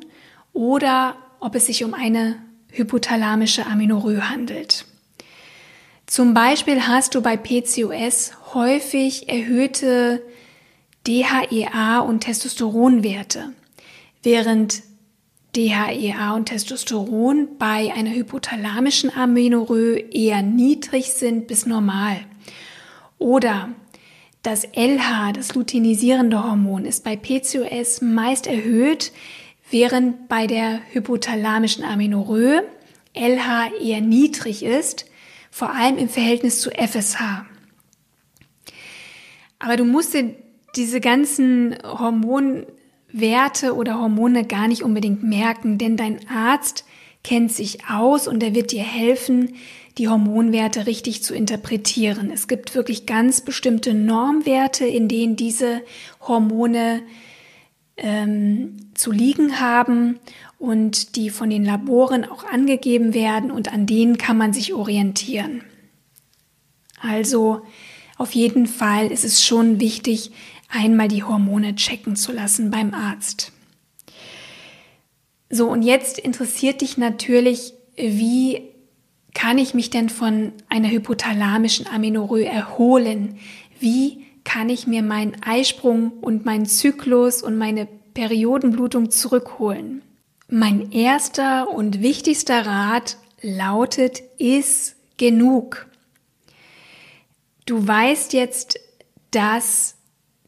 oder 0.52 1.16
ob 1.40 1.56
es 1.56 1.66
sich 1.66 1.82
um 1.84 1.94
eine 1.94 2.36
hypothalamische 2.70 3.66
Amenorrhoe 3.66 4.28
handelt. 4.28 4.84
Zum 6.06 6.34
Beispiel 6.34 6.86
hast 6.86 7.14
du 7.14 7.22
bei 7.22 7.36
PCOS 7.36 8.32
häufig 8.52 9.28
erhöhte 9.28 10.22
DHEA 11.06 12.00
und 12.00 12.20
Testosteronwerte, 12.20 13.52
während 14.24 14.82
DHEA 15.54 16.34
und 16.34 16.46
Testosteron 16.46 17.56
bei 17.58 17.92
einer 17.94 18.12
hypothalamischen 18.12 19.14
Amenorrhoe 19.14 19.98
eher 20.10 20.42
niedrig 20.42 21.12
sind 21.12 21.46
bis 21.46 21.66
normal. 21.66 22.16
Oder 23.18 23.68
das 24.42 24.64
LH, 24.74 25.32
das 25.34 25.54
luteinisierende 25.54 26.42
Hormon, 26.42 26.84
ist 26.84 27.04
bei 27.04 27.16
PCOS 27.16 28.02
meist 28.02 28.46
erhöht, 28.46 29.12
während 29.70 30.28
bei 30.28 30.46
der 30.46 30.80
hypothalamischen 30.92 31.84
Amenorrhoe 31.84 32.62
LH 33.14 33.70
eher 33.80 34.00
niedrig 34.00 34.64
ist 34.64 35.06
vor 35.54 35.70
allem 35.70 35.98
im 35.98 36.08
Verhältnis 36.08 36.60
zu 36.60 36.70
FSH. 36.70 37.44
Aber 39.60 39.76
du 39.76 39.84
musst 39.84 40.12
dir 40.12 40.34
diese 40.74 41.00
ganzen 41.00 41.76
Hormonwerte 43.14 43.74
oder 43.74 44.00
Hormone 44.00 44.44
gar 44.44 44.68
nicht 44.68 44.82
unbedingt 44.82 45.22
merken, 45.22 45.78
denn 45.78 45.96
dein 45.96 46.28
Arzt 46.28 46.84
kennt 47.22 47.52
sich 47.52 47.88
aus 47.88 48.28
und 48.28 48.42
er 48.42 48.54
wird 48.54 48.72
dir 48.72 48.82
helfen, 48.82 49.54
die 49.96 50.08
Hormonwerte 50.08 50.86
richtig 50.86 51.22
zu 51.22 51.34
interpretieren. 51.34 52.30
Es 52.32 52.48
gibt 52.48 52.74
wirklich 52.74 53.06
ganz 53.06 53.40
bestimmte 53.40 53.94
Normwerte, 53.94 54.84
in 54.84 55.06
denen 55.08 55.36
diese 55.36 55.82
Hormone 56.20 57.02
ähm, 57.96 58.76
zu 58.94 59.12
liegen 59.12 59.60
haben 59.60 60.18
und 60.58 61.14
die 61.14 61.30
von 61.30 61.48
den 61.48 61.64
Laboren 61.64 62.24
auch 62.24 62.44
angegeben 62.44 63.14
werden 63.14 63.52
und 63.52 63.72
an 63.72 63.86
denen 63.86 64.18
kann 64.18 64.36
man 64.36 64.52
sich 64.52 64.74
orientieren. 64.74 65.62
Also 67.00 67.62
auf 68.18 68.32
jeden 68.32 68.66
Fall 68.66 69.12
ist 69.12 69.24
es 69.24 69.44
schon 69.44 69.78
wichtig, 69.78 70.32
einmal 70.68 71.08
die 71.08 71.22
Hormone 71.22 71.74
checken 71.74 72.16
zu 72.16 72.32
lassen 72.32 72.70
beim 72.70 72.94
Arzt. 72.94 73.52
So, 75.50 75.68
und 75.68 75.82
jetzt 75.82 76.18
interessiert 76.18 76.80
dich 76.80 76.98
natürlich, 76.98 77.74
wie 77.96 78.62
kann 79.34 79.58
ich 79.58 79.74
mich 79.74 79.90
denn 79.90 80.08
von 80.08 80.52
einer 80.68 80.90
hypothalamischen 80.90 81.86
Amenorrhoe 81.86 82.44
erholen? 82.44 83.38
Wie 83.78 84.24
kann 84.44 84.68
ich 84.68 84.86
mir 84.86 85.02
meinen 85.02 85.42
Eisprung 85.42 86.12
und 86.20 86.44
meinen 86.44 86.66
Zyklus 86.66 87.42
und 87.42 87.58
meine 87.58 87.86
Periodenblutung 88.14 89.10
zurückholen? 89.10 90.02
Mein 90.48 90.92
erster 90.92 91.68
und 91.70 92.00
wichtigster 92.00 92.66
Rat 92.66 93.16
lautet, 93.40 94.22
ist 94.38 94.96
genug. 95.16 95.86
Du 97.66 97.86
weißt 97.86 98.32
jetzt, 98.34 98.78
dass 99.30 99.96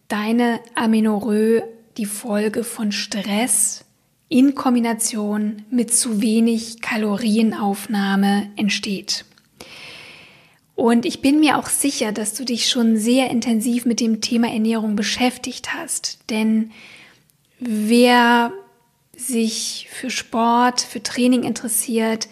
deine 0.08 0.60
Amenorrhoe 0.74 1.62
die 1.96 2.06
Folge 2.06 2.64
von 2.64 2.92
Stress 2.92 3.84
in 4.28 4.54
Kombination 4.54 5.62
mit 5.70 5.94
zu 5.94 6.20
wenig 6.20 6.80
Kalorienaufnahme 6.80 8.50
entsteht. 8.56 9.24
Und 10.74 11.06
ich 11.06 11.22
bin 11.22 11.40
mir 11.40 11.58
auch 11.58 11.68
sicher, 11.68 12.12
dass 12.12 12.34
du 12.34 12.44
dich 12.44 12.68
schon 12.68 12.98
sehr 12.98 13.30
intensiv 13.30 13.86
mit 13.86 13.98
dem 13.98 14.20
Thema 14.20 14.52
Ernährung 14.52 14.94
beschäftigt 14.94 15.72
hast. 15.74 16.18
Denn 16.28 16.70
wer 17.58 18.52
sich 19.16 19.88
für 19.90 20.10
Sport, 20.10 20.82
für 20.82 21.02
Training 21.02 21.44
interessiert, 21.44 22.28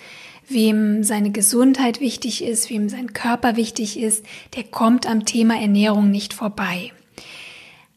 wem 0.46 1.02
seine 1.04 1.30
Gesundheit 1.30 2.00
wichtig 2.00 2.44
ist, 2.44 2.68
wem 2.68 2.90
sein 2.90 3.14
Körper 3.14 3.56
wichtig 3.56 3.98
ist, 3.98 4.26
der 4.56 4.64
kommt 4.64 5.06
am 5.06 5.24
Thema 5.24 5.58
Ernährung 5.58 6.10
nicht 6.10 6.34
vorbei. 6.34 6.92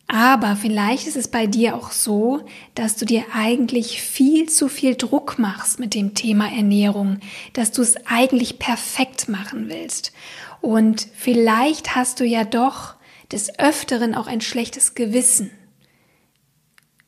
Aber 0.08 0.56
vielleicht 0.56 1.06
ist 1.08 1.18
es 1.18 1.28
bei 1.28 1.48
dir 1.48 1.76
auch 1.76 1.92
so, 1.92 2.46
dass 2.76 2.96
du 2.96 3.06
dir 3.06 3.26
eigentlich 3.34 4.02
viel 4.02 4.48
zu 4.48 4.70
viel 4.70 4.96
Druck 4.96 5.38
machst 5.38 5.80
mit 5.80 5.94
dem 5.94 6.14
Thema 6.14 6.50
Ernährung, 6.50 7.20
dass 7.54 7.72
du 7.72 7.82
es 7.82 7.98
eigentlich 8.08 8.58
perfekt 8.58 9.28
machen 9.28 9.68
willst. 9.68 10.14
Und 10.62 11.08
vielleicht 11.14 11.96
hast 11.96 12.22
du 12.22 12.26
ja 12.26 12.46
doch 12.46 12.96
des 13.32 13.60
Öfteren 13.60 14.16
auch 14.16 14.28
ein 14.28 14.40
schlechtes 14.40 14.96
Gewissen 14.96 15.52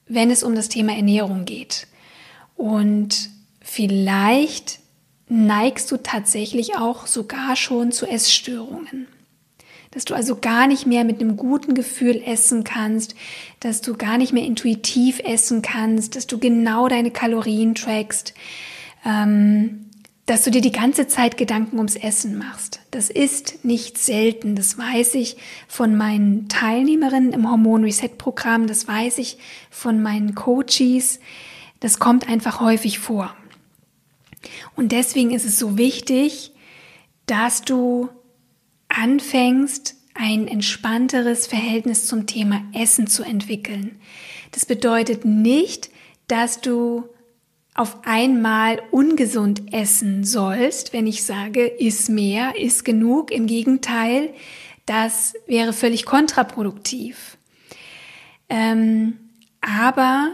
wenn 0.10 0.32
es 0.32 0.44
um 0.44 0.56
das 0.56 0.68
Thema 0.68 0.94
Ernährung 0.94 1.46
geht. 1.46 1.88
Und 2.58 3.30
vielleicht 3.62 4.80
neigst 5.30 5.90
du 5.92 5.98
tatsächlich 5.98 6.76
auch 6.76 7.08
sogar 7.08 7.56
schon 7.56 7.94
zu 7.94 8.08
Essstörungen. 8.08 9.08
Dass 9.92 10.06
du 10.06 10.14
also 10.14 10.36
gar 10.36 10.68
nicht 10.68 10.86
mehr 10.86 11.04
mit 11.04 11.20
einem 11.20 11.36
guten 11.36 11.74
Gefühl 11.74 12.22
essen 12.26 12.64
kannst, 12.64 13.16
dass 13.60 13.82
du 13.82 13.96
gar 13.96 14.18
nicht 14.18 14.34
mehr 14.34 14.46
intuitiv 14.46 15.20
essen 15.24 15.62
kannst, 15.62 16.16
dass 16.16 16.28
du 16.28 16.38
genau 16.38 16.88
deine 16.88 17.12
Kalorien 17.12 17.76
trackst, 17.76 18.34
ähm, 19.06 19.86
dass 20.26 20.44
du 20.44 20.52
dir 20.52 20.62
die 20.62 20.72
ganze 20.72 21.08
Zeit 21.08 21.38
Gedanken 21.38 21.78
ums 21.78 21.96
Essen 21.96 22.38
machst. 22.38 22.82
Das 22.92 23.10
ist 23.10 23.66
nicht 23.66 23.98
selten, 23.98 24.56
das 24.56 24.78
weiß 24.78 25.16
ich 25.16 25.38
von 25.68 25.96
meinen 25.96 26.48
Teilnehmerinnen 26.50 27.34
im 27.34 27.50
Hormon 27.50 27.84
Reset 27.84 28.10
Programm, 28.16 28.68
das 28.68 28.88
weiß 28.88 29.18
ich 29.18 29.40
von 29.72 30.04
meinen 30.04 30.36
Coaches, 30.36 31.20
das 31.80 31.98
kommt 31.98 32.30
einfach 32.30 32.60
häufig 32.60 33.00
vor. 33.00 33.36
Und 34.76 34.92
deswegen 34.92 35.32
ist 35.32 35.46
es 35.46 35.58
so 35.58 35.80
wichtig, 35.80 36.52
dass 37.26 37.64
du 37.64 38.10
anfängst, 38.90 39.96
ein 40.14 40.48
entspannteres 40.48 41.48
Verhältnis 41.48 42.06
zum 42.06 42.28
Thema 42.28 42.62
Essen 42.74 43.08
zu 43.08 43.24
entwickeln. 43.24 44.00
Das 44.52 44.66
bedeutet 44.66 45.24
nicht, 45.24 45.90
dass 46.28 46.60
du 46.60 47.06
auf 47.76 48.00
einmal 48.04 48.82
ungesund 48.92 49.74
essen 49.74 50.26
sollst, 50.26 50.92
wenn 50.92 51.08
ich 51.08 51.24
sage, 51.24 51.66
iss 51.66 52.10
mehr, 52.10 52.60
iss 52.60 52.84
genug. 52.84 53.32
Im 53.32 53.48
Gegenteil, 53.48 54.34
das 54.86 55.34
wäre 55.48 55.72
völlig 55.72 56.06
kontraproduktiv. 56.06 57.38
Ähm, 58.50 59.18
aber 59.62 60.34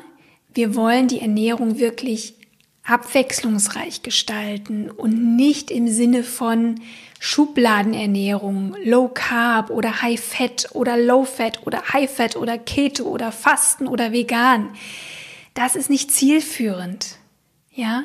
wir 0.53 0.73
wollen 0.73 1.07
die 1.07 1.19
Ernährung 1.19 1.77
wirklich 1.77 2.35
abwechslungsreich 2.83 4.01
gestalten 4.01 4.89
und 4.89 5.35
nicht 5.35 5.69
im 5.69 5.87
Sinne 5.87 6.23
von 6.23 6.79
Schubladenernährung, 7.27 8.75
Low 8.83 9.07
Carb 9.07 9.71
oder 9.71 10.03
High 10.03 10.23
Fat 10.23 10.67
oder 10.73 10.95
Low 10.95 11.25
Fat 11.25 11.65
oder 11.65 11.81
High 11.91 12.07
Fat 12.07 12.35
oder 12.35 12.59
Keto 12.59 13.05
oder 13.05 13.31
Fasten 13.31 13.87
oder 13.87 14.11
vegan. 14.11 14.69
Das 15.55 15.75
ist 15.75 15.89
nicht 15.89 16.11
zielführend. 16.11 17.17
Ja? 17.71 18.03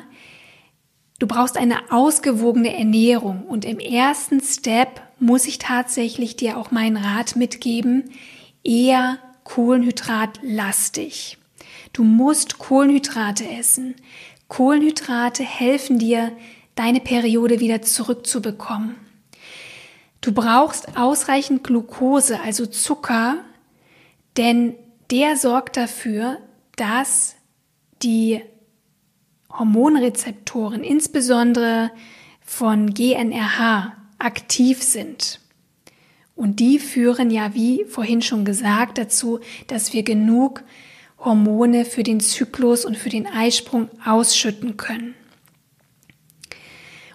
Du 1.19 1.27
brauchst 1.27 1.55
eine 1.55 1.91
ausgewogene 1.91 2.75
Ernährung 2.75 3.43
und 3.43 3.63
im 3.63 3.77
ersten 3.77 4.41
Step 4.41 5.03
muss 5.19 5.45
ich 5.45 5.59
tatsächlich 5.59 6.35
dir 6.35 6.57
auch 6.57 6.71
meinen 6.71 6.97
Rat 6.97 7.35
mitgeben, 7.35 8.09
eher 8.63 9.19
Kohlenhydratlastig. 9.43 11.37
Du 11.93 12.03
musst 12.03 12.57
Kohlenhydrate 12.57 13.47
essen. 13.47 13.93
Kohlenhydrate 14.47 15.43
helfen 15.43 15.99
dir, 15.99 16.31
deine 16.73 17.01
Periode 17.01 17.59
wieder 17.59 17.83
zurückzubekommen. 17.83 19.10
Du 20.21 20.31
brauchst 20.31 20.97
ausreichend 20.97 21.63
Glucose, 21.63 22.39
also 22.41 22.67
Zucker, 22.67 23.43
denn 24.37 24.75
der 25.09 25.35
sorgt 25.35 25.77
dafür, 25.77 26.37
dass 26.75 27.35
die 28.03 28.41
Hormonrezeptoren, 29.51 30.83
insbesondere 30.83 31.91
von 32.41 32.93
GNRH, 32.93 33.97
aktiv 34.19 34.83
sind. 34.83 35.39
Und 36.35 36.59
die 36.59 36.79
führen 36.79 37.31
ja, 37.31 37.53
wie 37.55 37.85
vorhin 37.85 38.21
schon 38.21 38.45
gesagt, 38.45 38.99
dazu, 38.99 39.39
dass 39.67 39.93
wir 39.93 40.03
genug 40.03 40.63
Hormone 41.19 41.85
für 41.85 42.03
den 42.03 42.19
Zyklus 42.19 42.85
und 42.85 42.97
für 42.97 43.09
den 43.09 43.27
Eisprung 43.27 43.89
ausschütten 44.05 44.77
können. 44.77 45.15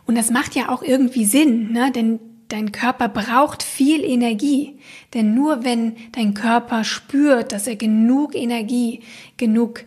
Und 0.06 0.16
das 0.16 0.30
macht 0.30 0.54
ja 0.54 0.68
auch 0.68 0.82
irgendwie 0.82 1.24
Sinn, 1.24 1.72
ne? 1.72 1.90
denn 1.90 2.20
dein 2.48 2.72
Körper 2.72 3.08
braucht 3.08 3.62
viel 3.62 4.04
Energie. 4.04 4.78
Denn 5.14 5.34
nur 5.34 5.64
wenn 5.64 5.96
dein 6.12 6.34
Körper 6.34 6.84
spürt, 6.84 7.52
dass 7.52 7.66
er 7.66 7.76
genug 7.76 8.34
Energie, 8.34 9.00
genug 9.36 9.84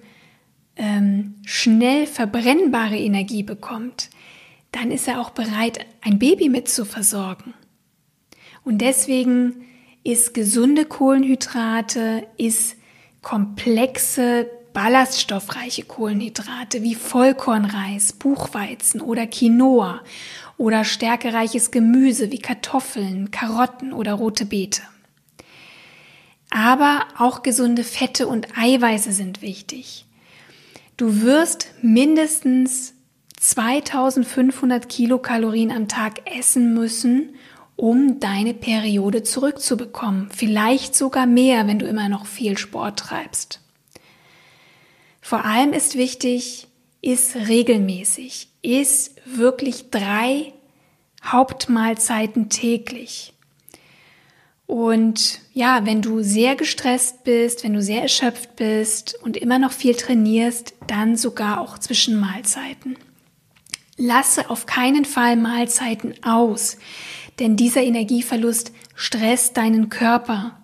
ähm, 0.76 1.36
schnell 1.46 2.08
verbrennbare 2.08 2.98
Energie 2.98 3.44
bekommt, 3.44 4.10
dann 4.72 4.92
ist 4.92 5.08
er 5.08 5.20
auch 5.20 5.32
bereit, 5.32 5.86
ein 6.02 6.20
Baby 6.20 6.50
mit 6.50 6.68
zu 6.68 6.86
versorgen. 6.86 7.54
Und 8.64 8.80
deswegen 8.80 9.66
ist 10.04 10.34
gesunde 10.34 10.86
Kohlenhydrate, 10.86 12.28
ist 12.38 12.76
komplexe, 13.22 14.50
ballaststoffreiche 14.74 15.84
Kohlenhydrate 15.84 16.84
wie 16.84 16.96
Vollkornreis, 16.96 18.14
Buchweizen 18.14 19.02
oder 19.02 19.28
Quinoa 19.28 20.02
oder 20.60 20.84
stärkereiches 20.84 21.72
Gemüse 21.72 22.32
wie 22.32 22.38
Kartoffeln, 22.38 23.32
Karotten 23.32 23.94
oder 23.94 24.14
rote 24.14 24.46
Beete. 24.46 24.82
Aber 26.52 27.06
auch 27.18 27.44
gesunde 27.44 27.84
Fette 27.84 28.28
und 28.28 28.48
Eiweiße 28.58 29.14
sind 29.14 29.42
wichtig. 29.42 30.06
Du 30.98 31.22
wirst 31.22 31.70
mindestens 31.82 32.94
2500 33.40 34.90
Kilokalorien 34.90 35.72
am 35.72 35.88
Tag 35.88 36.30
essen 36.30 36.74
müssen, 36.74 37.36
um 37.78 38.20
deine 38.20 38.54
Periode 38.54 39.24
zurückzubekommen. 39.24 40.30
Vielleicht 40.30 40.94
sogar 40.94 41.26
mehr, 41.26 41.68
wenn 41.68 41.80
du 41.80 41.88
immer 41.88 42.10
noch 42.10 42.26
viel 42.26 42.58
Sport 42.58 43.00
treibst. 43.00 43.62
Vor 45.22 45.46
allem 45.46 45.72
ist 45.72 45.96
wichtig, 45.96 46.68
ist 47.02 47.38
regelmäßig, 47.38 48.49
ist 48.62 49.16
wirklich 49.26 49.90
drei 49.90 50.54
Hauptmahlzeiten 51.24 52.50
täglich. 52.50 53.34
Und 54.66 55.40
ja, 55.54 55.86
wenn 55.86 56.02
du 56.02 56.22
sehr 56.22 56.56
gestresst 56.56 57.24
bist, 57.24 57.64
wenn 57.64 57.74
du 57.74 57.82
sehr 57.82 58.04
erschöpft 58.04 58.56
bist 58.56 59.18
und 59.24 59.36
immer 59.36 59.58
noch 59.58 59.72
viel 59.72 59.96
trainierst, 59.96 60.76
dann 60.88 61.16
sogar 61.16 61.60
auch 61.60 61.80
zwischen 61.80 62.20
Mahlzeiten. 62.20 62.98
Lasse 63.98 64.50
auf 64.50 64.66
keinen 64.66 65.06
Fall 65.06 65.36
Mahlzeiten 65.36 66.14
aus 66.24 66.78
denn 67.40 67.56
dieser 67.56 67.82
Energieverlust 67.82 68.72
stresst 68.96 69.58
deinen 69.58 69.90
Körper. 69.90 70.60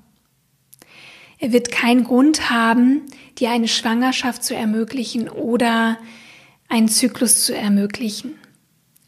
Er 1.39 1.51
wird 1.51 1.71
keinen 1.71 2.03
Grund 2.03 2.49
haben, 2.49 3.01
dir 3.37 3.51
eine 3.51 3.67
Schwangerschaft 3.67 4.43
zu 4.43 4.55
ermöglichen 4.55 5.29
oder 5.29 5.97
einen 6.67 6.87
Zyklus 6.89 7.45
zu 7.45 7.55
ermöglichen, 7.55 8.35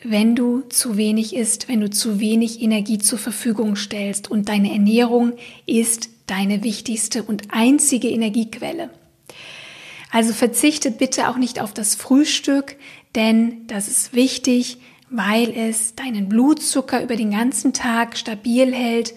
wenn 0.03 0.35
du 0.35 0.61
zu 0.69 0.97
wenig 0.97 1.35
isst, 1.35 1.67
wenn 1.67 1.81
du 1.81 1.89
zu 1.89 2.19
wenig 2.19 2.61
Energie 2.61 2.99
zur 2.99 3.17
Verfügung 3.17 3.75
stellst 3.75 4.29
und 4.29 4.47
deine 4.47 4.71
Ernährung 4.71 5.33
ist 5.65 6.09
deine 6.27 6.63
wichtigste 6.63 7.23
und 7.23 7.43
einzige 7.51 8.09
Energiequelle. 8.09 8.89
Also 10.11 10.33
verzichte 10.33 10.91
bitte 10.91 11.29
auch 11.29 11.37
nicht 11.37 11.59
auf 11.59 11.73
das 11.73 11.95
Frühstück, 11.95 12.75
denn 13.15 13.67
das 13.67 13.87
ist 13.87 14.13
wichtig, 14.13 14.77
weil 15.09 15.51
es 15.51 15.95
deinen 15.95 16.29
Blutzucker 16.29 17.01
über 17.01 17.15
den 17.15 17.31
ganzen 17.31 17.73
Tag 17.73 18.17
stabil 18.17 18.73
hält 18.73 19.13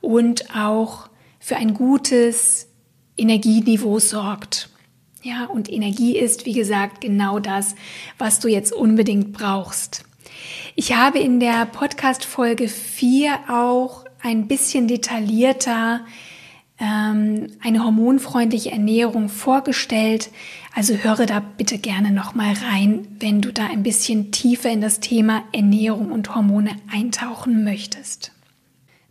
und 0.00 0.54
auch 0.54 1.08
für 1.38 1.56
ein 1.56 1.74
gutes 1.74 2.68
Energieniveau 3.16 3.98
sorgt. 3.98 4.68
Ja, 5.22 5.46
und 5.46 5.72
Energie 5.72 6.16
ist, 6.18 6.46
wie 6.46 6.52
gesagt, 6.52 7.00
genau 7.00 7.38
das, 7.38 7.76
was 8.18 8.40
du 8.40 8.48
jetzt 8.48 8.72
unbedingt 8.72 9.32
brauchst. 9.32 10.04
Ich 10.74 10.96
habe 10.96 11.20
in 11.20 11.38
der 11.38 11.64
Podcast-Folge 11.66 12.66
4 12.66 13.38
auch 13.48 14.04
ein 14.20 14.48
bisschen 14.48 14.88
detaillierter 14.88 16.00
ähm, 16.80 17.52
eine 17.62 17.84
hormonfreundliche 17.84 18.72
Ernährung 18.72 19.28
vorgestellt. 19.28 20.30
Also 20.74 20.94
höre 20.94 21.26
da 21.26 21.38
bitte 21.38 21.78
gerne 21.78 22.10
nochmal 22.10 22.54
rein, 22.54 23.06
wenn 23.20 23.40
du 23.40 23.52
da 23.52 23.66
ein 23.66 23.84
bisschen 23.84 24.32
tiefer 24.32 24.70
in 24.70 24.80
das 24.80 24.98
Thema 24.98 25.44
Ernährung 25.52 26.10
und 26.10 26.34
Hormone 26.34 26.74
eintauchen 26.92 27.62
möchtest. 27.62 28.32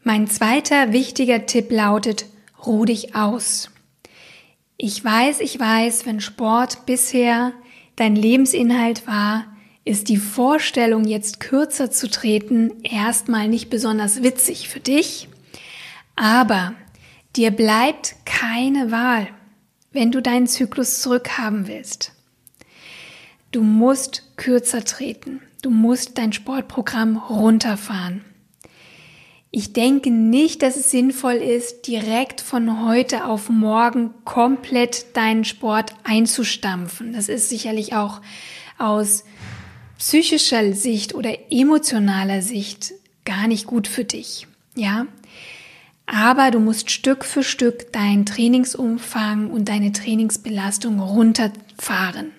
Mein 0.04 0.28
zweiter 0.28 0.92
wichtiger 0.92 1.46
Tipp 1.46 1.72
lautet, 1.72 2.26
ruh 2.66 2.84
dich 2.84 3.16
aus. 3.16 3.71
Ich 4.84 5.04
weiß, 5.04 5.42
ich 5.42 5.60
weiß, 5.60 6.06
wenn 6.06 6.22
Sport 6.22 6.86
bisher 6.86 7.54
dein 7.96 8.16
Lebensinhalt 8.16 9.06
war, 9.06 9.46
ist 9.86 10.10
die 10.10 10.18
Vorstellung, 10.18 11.06
jetzt 11.06 11.40
kürzer 11.40 11.92
zu 11.92 12.10
treten, 12.10 12.84
erstmal 12.84 13.48
nicht 13.48 13.70
besonders 13.70 14.24
witzig 14.24 14.70
für 14.70 14.80
dich. 14.80 15.28
Aber 16.16 16.74
Dir 17.38 17.52
bleibt 17.52 18.16
keine 18.26 18.92
Wahl, 18.92 19.30
wenn 19.94 20.12
du 20.12 20.22
deinen 20.22 20.48
Zyklus 20.48 21.02
zurückhaben 21.02 21.68
willst. 21.68 22.12
Du 23.54 23.64
musst 23.64 24.36
kürzer 24.36 24.84
treten. 24.84 25.42
Du 25.62 25.70
musst 25.70 26.18
dein 26.18 26.34
Sportprogramm 26.34 27.16
runterfahren. 27.16 28.26
Ich 29.54 29.74
denke 29.74 30.12
nicht, 30.12 30.62
dass 30.62 30.78
es 30.78 30.92
sinnvoll 30.92 31.34
ist, 31.34 31.86
direkt 31.86 32.40
von 32.40 32.88
heute 32.88 33.26
auf 33.26 33.50
morgen 33.50 34.14
komplett 34.24 35.18
deinen 35.18 35.44
Sport 35.44 35.94
einzustampfen. 36.06 37.12
Das 37.12 37.28
ist 37.28 37.50
sicherlich 37.50 37.94
auch 37.94 38.22
aus 38.78 39.26
psychischer 39.98 40.72
Sicht 40.72 41.14
oder 41.16 41.38
emotionaler 41.52 42.42
Sicht 42.42 42.94
gar 43.26 43.48
nicht 43.48 43.68
gut 43.68 43.90
für 43.90 44.06
dich. 44.06 44.48
Ja, 44.76 45.06
Aber 46.06 46.50
du 46.52 46.60
musst 46.60 46.90
Stück 46.90 47.26
für 47.26 47.44
Stück 47.44 47.92
deinen 47.92 48.26
Trainingsumfang 48.26 49.52
und 49.52 49.68
deine 49.68 49.92
Trainingsbelastung 49.92 51.00
runterfahren. 51.02 52.32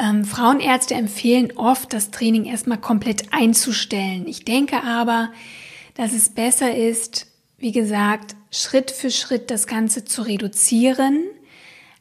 Ähm, 0.00 0.24
Frauenärzte 0.24 0.94
empfehlen 0.94 1.52
oft, 1.56 1.92
das 1.92 2.10
Training 2.10 2.46
erstmal 2.46 2.78
komplett 2.78 3.34
einzustellen. 3.34 4.26
Ich 4.26 4.46
denke 4.46 4.82
aber, 4.82 5.30
dass 5.94 6.14
es 6.14 6.30
besser 6.30 6.74
ist, 6.74 7.26
wie 7.58 7.72
gesagt, 7.72 8.34
Schritt 8.50 8.90
für 8.90 9.10
Schritt 9.10 9.50
das 9.50 9.66
Ganze 9.66 10.06
zu 10.06 10.22
reduzieren, 10.22 11.24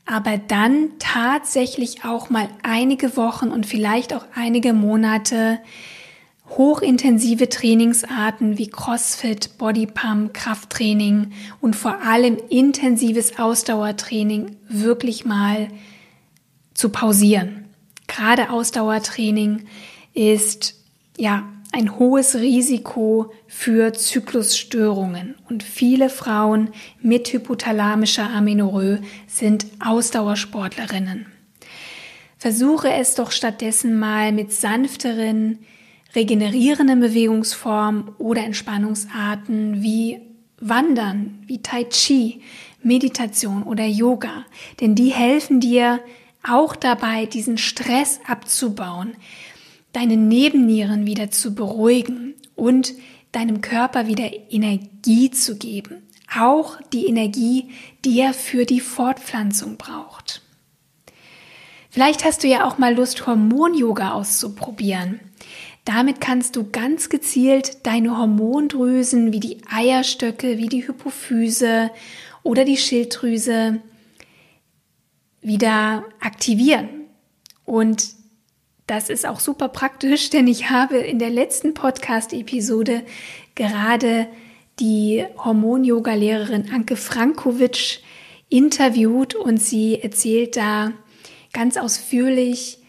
aber 0.06 0.38
dann 0.38 0.92
tatsächlich 0.98 2.06
auch 2.06 2.30
mal 2.30 2.48
einige 2.64 3.18
Wochen 3.18 3.50
und 3.50 3.66
vielleicht 3.66 4.14
auch 4.14 4.26
einige 4.34 4.72
Monate 4.74 5.60
hochintensive 6.48 7.50
Trainingsarten 7.50 8.58
wie 8.58 8.70
CrossFit, 8.70 9.58
Bodypump, 9.58 10.34
Krafttraining 10.34 11.34
und 11.60 11.76
vor 11.76 12.02
allem 12.02 12.38
intensives 12.50 13.38
Ausdauertraining 13.38 14.56
wirklich 14.70 15.26
mal 15.26 15.68
zu 16.74 16.90
pausieren. 16.90 17.69
Gerade 18.10 18.50
Ausdauertraining 18.50 19.68
ist 20.14 20.76
ja 21.16 21.48
ein 21.72 22.00
hohes 22.00 22.36
Risiko 22.36 23.32
für 23.48 23.94
Zyklusstörungen 23.94 25.36
und 25.48 25.62
viele 25.62 26.10
Frauen 26.10 26.72
mit 27.02 27.32
hypothalamischer 27.32 28.28
Amenorrhoe 28.28 29.00
sind 29.28 29.68
Ausdauersportlerinnen. 29.80 31.28
Versuche 32.40 32.92
es 32.92 33.14
doch 33.14 33.32
stattdessen 33.32 34.00
mal 34.00 34.32
mit 34.32 34.52
sanfteren, 34.54 35.60
regenerierenden 36.16 37.02
Bewegungsformen 37.02 38.10
oder 38.18 38.44
Entspannungsarten 38.44 39.84
wie 39.84 40.20
Wandern, 40.60 41.44
wie 41.46 41.62
Tai 41.62 41.84
Chi, 41.84 42.42
Meditation 42.82 43.62
oder 43.62 43.86
Yoga, 43.86 44.46
denn 44.82 44.96
die 44.96 45.10
helfen 45.10 45.60
dir 45.60 46.00
auch 46.44 46.76
dabei, 46.76 47.26
diesen 47.26 47.58
Stress 47.58 48.20
abzubauen, 48.28 49.16
deine 49.94 50.18
Nebennieren 50.18 51.06
wieder 51.06 51.32
zu 51.32 51.56
beruhigen 51.56 52.36
und 52.56 52.94
deinem 53.32 53.62
Körper 53.62 54.08
wieder 54.08 54.30
Energie 54.50 55.32
zu 55.32 55.58
geben. 55.58 56.04
Auch 56.38 56.80
die 56.94 57.08
Energie, 57.08 57.70
die 58.06 58.20
er 58.20 58.34
für 58.34 58.66
die 58.66 58.82
Fortpflanzung 58.82 59.78
braucht. 59.78 60.42
Vielleicht 61.90 62.24
hast 62.24 62.44
du 62.44 62.48
ja 62.48 62.68
auch 62.68 62.78
mal 62.78 62.96
Lust, 62.96 63.26
Hormon-Yoga 63.26 64.12
auszuprobieren. 64.12 65.20
Damit 65.86 66.22
kannst 66.22 66.56
du 66.56 66.70
ganz 66.70 67.10
gezielt 67.10 67.86
deine 67.88 68.16
Hormondrüsen 68.16 69.34
wie 69.34 69.40
die 69.40 69.58
Eierstöcke, 69.72 70.60
wie 70.60 70.68
die 70.68 70.88
Hypophyse 70.88 71.90
oder 72.44 72.64
die 72.64 72.78
Schilddrüse 72.78 73.82
wieder 75.42 76.06
aktivieren. 76.20 76.90
Und 77.66 78.10
das 78.88 79.10
ist 79.10 79.26
auch 79.26 79.40
super 79.40 79.70
praktisch, 79.70 80.30
denn 80.32 80.48
ich 80.48 80.70
habe 80.70 80.98
in 80.98 81.20
der 81.20 81.30
letzten 81.30 81.74
Podcast-Episode 81.74 83.04
gerade 83.56 84.28
die 84.80 85.26
Hormon-Yoga-Lehrerin 85.38 86.72
Anke 86.74 86.96
Frankovic 86.96 88.00
interviewt 88.48 89.36
und 89.36 89.62
sie 89.62 90.02
erzählt 90.02 90.56
da 90.56 90.94
ganz 91.54 91.78
ausführlich, 91.78 92.80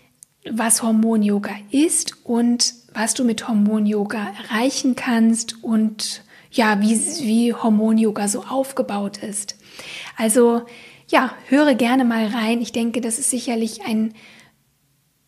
was 0.51 0.83
Hormon-Yoga 0.83 1.53
ist 1.71 2.25
und 2.25 2.75
was 2.95 3.15
du 3.15 3.25
mit 3.25 3.47
Hormon-Yoga 3.49 4.33
erreichen 4.43 4.97
kannst 4.97 5.63
und 5.63 6.23
ja, 6.51 6.81
wie, 6.81 6.97
wie 6.97 7.55
Hormon-Yoga 7.55 8.27
so 8.27 8.45
aufgebaut 8.45 9.19
ist. 9.19 9.57
Also 10.17 10.63
ja, 11.11 11.35
höre 11.49 11.75
gerne 11.75 12.05
mal 12.05 12.27
rein. 12.27 12.61
Ich 12.61 12.73
denke, 12.73 13.01
das 13.01 13.19
ist 13.19 13.31
sicherlich 13.31 13.83
ein, 13.85 14.15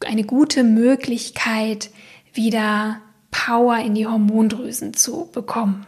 eine 0.04 0.24
gute 0.24 0.64
Möglichkeit, 0.64 1.90
wieder 2.32 3.00
Power 3.30 3.78
in 3.78 3.94
die 3.94 4.06
Hormondrüsen 4.06 4.94
zu 4.94 5.28
bekommen. 5.32 5.86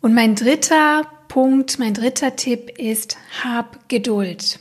Und 0.00 0.12
mein 0.12 0.34
dritter 0.34 1.06
Punkt, 1.28 1.78
mein 1.78 1.94
dritter 1.94 2.36
Tipp 2.36 2.78
ist, 2.78 3.16
hab 3.42 3.88
Geduld. 3.88 4.58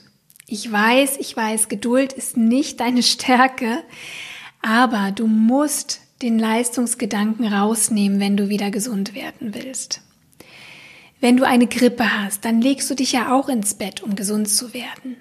Ich 0.47 0.71
weiß, 0.71 1.17
ich 1.19 1.35
weiß, 1.35 1.67
Geduld 1.67 2.13
ist 2.13 2.37
nicht 2.37 2.79
deine 2.79 3.03
Stärke, 3.03 3.83
aber 4.61 5.11
du 5.11 5.27
musst 5.27 6.01
den 6.21 6.39
Leistungsgedanken 6.39 7.51
rausnehmen, 7.51 8.19
wenn 8.19 8.37
du 8.37 8.49
wieder 8.49 8.71
gesund 8.71 9.13
werden 9.13 9.53
willst. 9.53 10.01
Wenn 11.23 11.37
du 11.37 11.47
eine 11.47 11.67
Grippe 11.67 12.19
hast, 12.19 12.43
dann 12.43 12.59
legst 12.59 12.89
du 12.89 12.95
dich 12.95 13.13
ja 13.13 13.33
auch 13.33 13.47
ins 13.47 13.75
Bett, 13.75 14.03
um 14.03 14.17
gesund 14.17 14.49
zu 14.49 14.73
werden. 14.73 15.15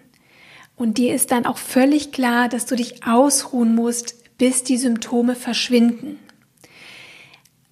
Und 0.74 0.98
dir 0.98 1.14
ist 1.14 1.30
dann 1.30 1.46
auch 1.46 1.58
völlig 1.58 2.10
klar, 2.10 2.48
dass 2.48 2.66
du 2.66 2.74
dich 2.74 3.06
ausruhen 3.06 3.76
musst, 3.76 4.36
bis 4.36 4.64
die 4.64 4.78
Symptome 4.78 5.36
verschwinden. 5.36 6.18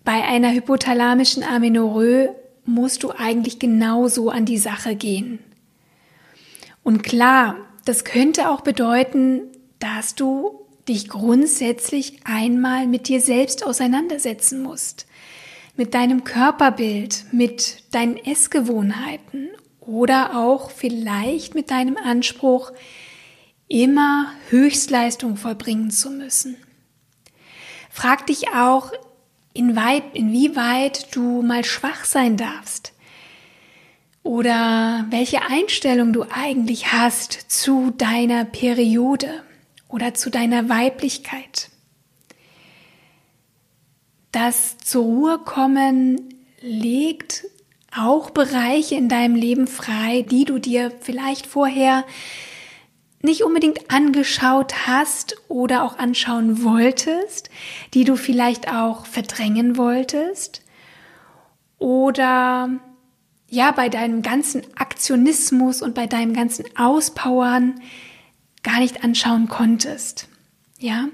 Bei 0.04 0.22
einer 0.22 0.52
hypothalamischen 0.52 1.42
Amenorrhoe 1.42 2.32
musst 2.64 3.02
du 3.02 3.10
eigentlich 3.10 3.58
genauso 3.58 4.30
an 4.30 4.44
die 4.44 4.58
Sache 4.58 4.94
gehen. 4.94 5.40
Und 6.84 7.02
klar, 7.02 7.56
das 7.84 8.04
könnte 8.04 8.48
auch 8.50 8.60
bedeuten, 8.60 9.40
dass 9.80 10.14
du 10.14 10.60
dich 10.86 11.08
grundsätzlich 11.08 12.20
einmal 12.22 12.86
mit 12.86 13.08
dir 13.08 13.20
selbst 13.20 13.66
auseinandersetzen 13.66 14.62
musst 14.62 15.08
mit 15.80 15.94
deinem 15.94 16.24
Körperbild, 16.24 17.24
mit 17.32 17.94
deinen 17.94 18.18
Essgewohnheiten 18.18 19.48
oder 19.80 20.36
auch 20.36 20.70
vielleicht 20.70 21.54
mit 21.54 21.70
deinem 21.70 21.96
Anspruch, 21.96 22.70
immer 23.66 24.30
Höchstleistung 24.50 25.38
vollbringen 25.38 25.90
zu 25.90 26.10
müssen. 26.10 26.58
Frag 27.88 28.26
dich 28.26 28.48
auch, 28.48 28.92
inwieweit, 29.54 30.02
inwieweit 30.12 31.16
du 31.16 31.40
mal 31.40 31.64
schwach 31.64 32.04
sein 32.04 32.36
darfst 32.36 32.92
oder 34.22 35.06
welche 35.08 35.40
Einstellung 35.48 36.12
du 36.12 36.26
eigentlich 36.30 36.92
hast 36.92 37.32
zu 37.32 37.90
deiner 37.90 38.44
Periode 38.44 39.44
oder 39.88 40.12
zu 40.12 40.28
deiner 40.28 40.68
Weiblichkeit. 40.68 41.69
Das 44.32 44.78
zur 44.78 45.04
Ruhe 45.04 45.38
kommen 45.38 46.34
legt 46.60 47.46
auch 47.96 48.30
Bereiche 48.30 48.94
in 48.94 49.08
deinem 49.08 49.34
Leben 49.34 49.66
frei, 49.66 50.22
die 50.22 50.44
du 50.44 50.58
dir 50.58 50.92
vielleicht 51.00 51.46
vorher 51.46 52.04
nicht 53.22 53.42
unbedingt 53.42 53.90
angeschaut 53.90 54.86
hast 54.86 55.36
oder 55.48 55.84
auch 55.84 55.98
anschauen 55.98 56.62
wolltest, 56.62 57.50
die 57.92 58.04
du 58.04 58.16
vielleicht 58.16 58.72
auch 58.72 59.04
verdrängen 59.04 59.76
wolltest 59.76 60.62
oder 61.78 62.70
ja, 63.48 63.72
bei 63.72 63.88
deinem 63.88 64.22
ganzen 64.22 64.62
Aktionismus 64.76 65.82
und 65.82 65.94
bei 65.94 66.06
deinem 66.06 66.34
ganzen 66.34 66.64
Auspowern 66.76 67.80
gar 68.62 68.78
nicht 68.78 69.02
anschauen 69.02 69.48
konntest. 69.48 70.29
Ja, 70.82 71.08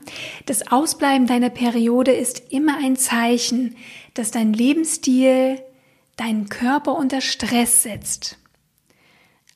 das 0.47 0.71
Ausbleiben 0.71 1.27
deiner 1.27 1.51
Periode 1.51 2.13
ist 2.13 2.41
immer 2.51 2.79
ein 2.79 2.95
Zeichen, 2.95 3.77
dass 4.15 4.31
dein 4.31 4.53
Lebensstil 4.53 5.61
deinen 6.17 6.49
Körper 6.49 6.97
unter 6.97 7.21
Stress 7.21 7.83
setzt. 7.83 8.39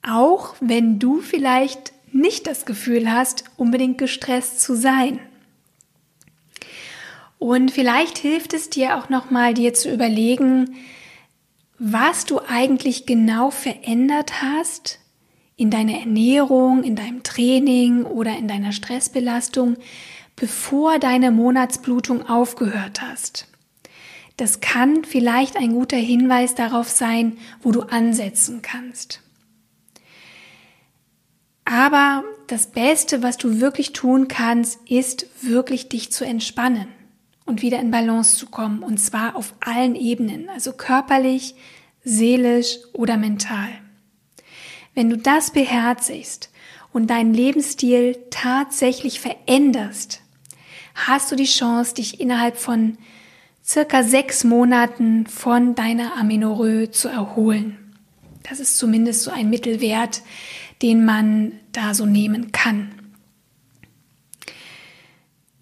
Auch 0.02 0.56
wenn 0.60 0.98
du 0.98 1.20
vielleicht 1.20 1.92
nicht 2.12 2.48
das 2.48 2.66
Gefühl 2.66 3.10
hast, 3.10 3.44
unbedingt 3.56 3.98
gestresst 3.98 4.60
zu 4.60 4.74
sein. 4.74 5.20
Und 7.38 7.70
vielleicht 7.70 8.18
hilft 8.18 8.52
es 8.52 8.68
dir 8.68 8.98
auch 8.98 9.10
nochmal, 9.10 9.54
dir 9.54 9.74
zu 9.74 9.92
überlegen, 9.92 10.74
was 11.78 12.26
du 12.26 12.40
eigentlich 12.40 13.06
genau 13.06 13.52
verändert 13.52 14.42
hast 14.42 14.99
in 15.60 15.68
deiner 15.68 16.00
Ernährung, 16.00 16.82
in 16.84 16.96
deinem 16.96 17.22
Training 17.22 18.04
oder 18.04 18.34
in 18.38 18.48
deiner 18.48 18.72
Stressbelastung, 18.72 19.76
bevor 20.34 20.98
deine 20.98 21.30
Monatsblutung 21.30 22.26
aufgehört 22.26 23.02
hast. 23.02 23.46
Das 24.38 24.60
kann 24.60 25.04
vielleicht 25.04 25.58
ein 25.58 25.74
guter 25.74 25.98
Hinweis 25.98 26.54
darauf 26.54 26.88
sein, 26.88 27.36
wo 27.60 27.72
du 27.72 27.82
ansetzen 27.82 28.62
kannst. 28.62 29.20
Aber 31.66 32.24
das 32.46 32.68
Beste, 32.68 33.22
was 33.22 33.36
du 33.36 33.60
wirklich 33.60 33.92
tun 33.92 34.28
kannst, 34.28 34.80
ist 34.88 35.26
wirklich 35.42 35.90
dich 35.90 36.10
zu 36.10 36.24
entspannen 36.24 36.88
und 37.44 37.60
wieder 37.60 37.80
in 37.80 37.90
Balance 37.90 38.38
zu 38.38 38.46
kommen, 38.46 38.82
und 38.82 38.96
zwar 38.96 39.36
auf 39.36 39.52
allen 39.60 39.94
Ebenen, 39.94 40.48
also 40.48 40.72
körperlich, 40.72 41.54
seelisch 42.02 42.78
oder 42.94 43.18
mental. 43.18 43.68
Wenn 44.94 45.10
du 45.10 45.16
das 45.16 45.52
beherzigst 45.52 46.50
und 46.92 47.08
deinen 47.08 47.34
Lebensstil 47.34 48.18
tatsächlich 48.30 49.20
veränderst, 49.20 50.20
hast 50.94 51.30
du 51.30 51.36
die 51.36 51.44
Chance, 51.44 51.94
dich 51.94 52.20
innerhalb 52.20 52.56
von 52.56 52.98
circa 53.64 54.02
sechs 54.02 54.42
Monaten 54.44 55.26
von 55.26 55.74
deiner 55.74 56.16
Amenorrhoe 56.16 56.90
zu 56.90 57.08
erholen. 57.08 57.76
Das 58.42 58.58
ist 58.58 58.78
zumindest 58.78 59.22
so 59.22 59.30
ein 59.30 59.50
Mittelwert, 59.50 60.22
den 60.82 61.04
man 61.04 61.52
da 61.72 61.94
so 61.94 62.06
nehmen 62.06 62.52
kann. 62.52 62.90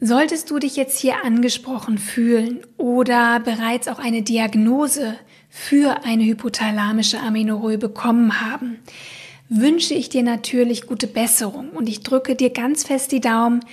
Solltest 0.01 0.51
du 0.51 0.61
dich 0.61 0.77
jetzt 0.77 0.99
hier 1.01 1.25
angesprochen 1.25 1.99
fühlen 1.99 2.61
oder 2.77 3.41
bereits 3.41 3.89
auch 3.89 3.99
eine 3.99 4.23
Diagnose 4.23 5.19
für 5.49 6.05
eine 6.05 6.25
hypothalamische 6.25 7.21
Amenorrhoe 7.21 7.79
bekommen 7.79 8.41
haben, 8.41 8.79
wünsche 9.49 9.95
ich 9.95 10.09
dir 10.09 10.23
natürlich 10.23 10.87
gute 10.87 11.07
Besserung 11.07 11.71
und 11.71 11.89
ich 11.89 12.03
drücke 12.03 12.35
dir 12.35 12.51
ganz 12.51 12.85
fest 12.85 13.13
die 13.13 13.21
Daumen, 13.21 13.65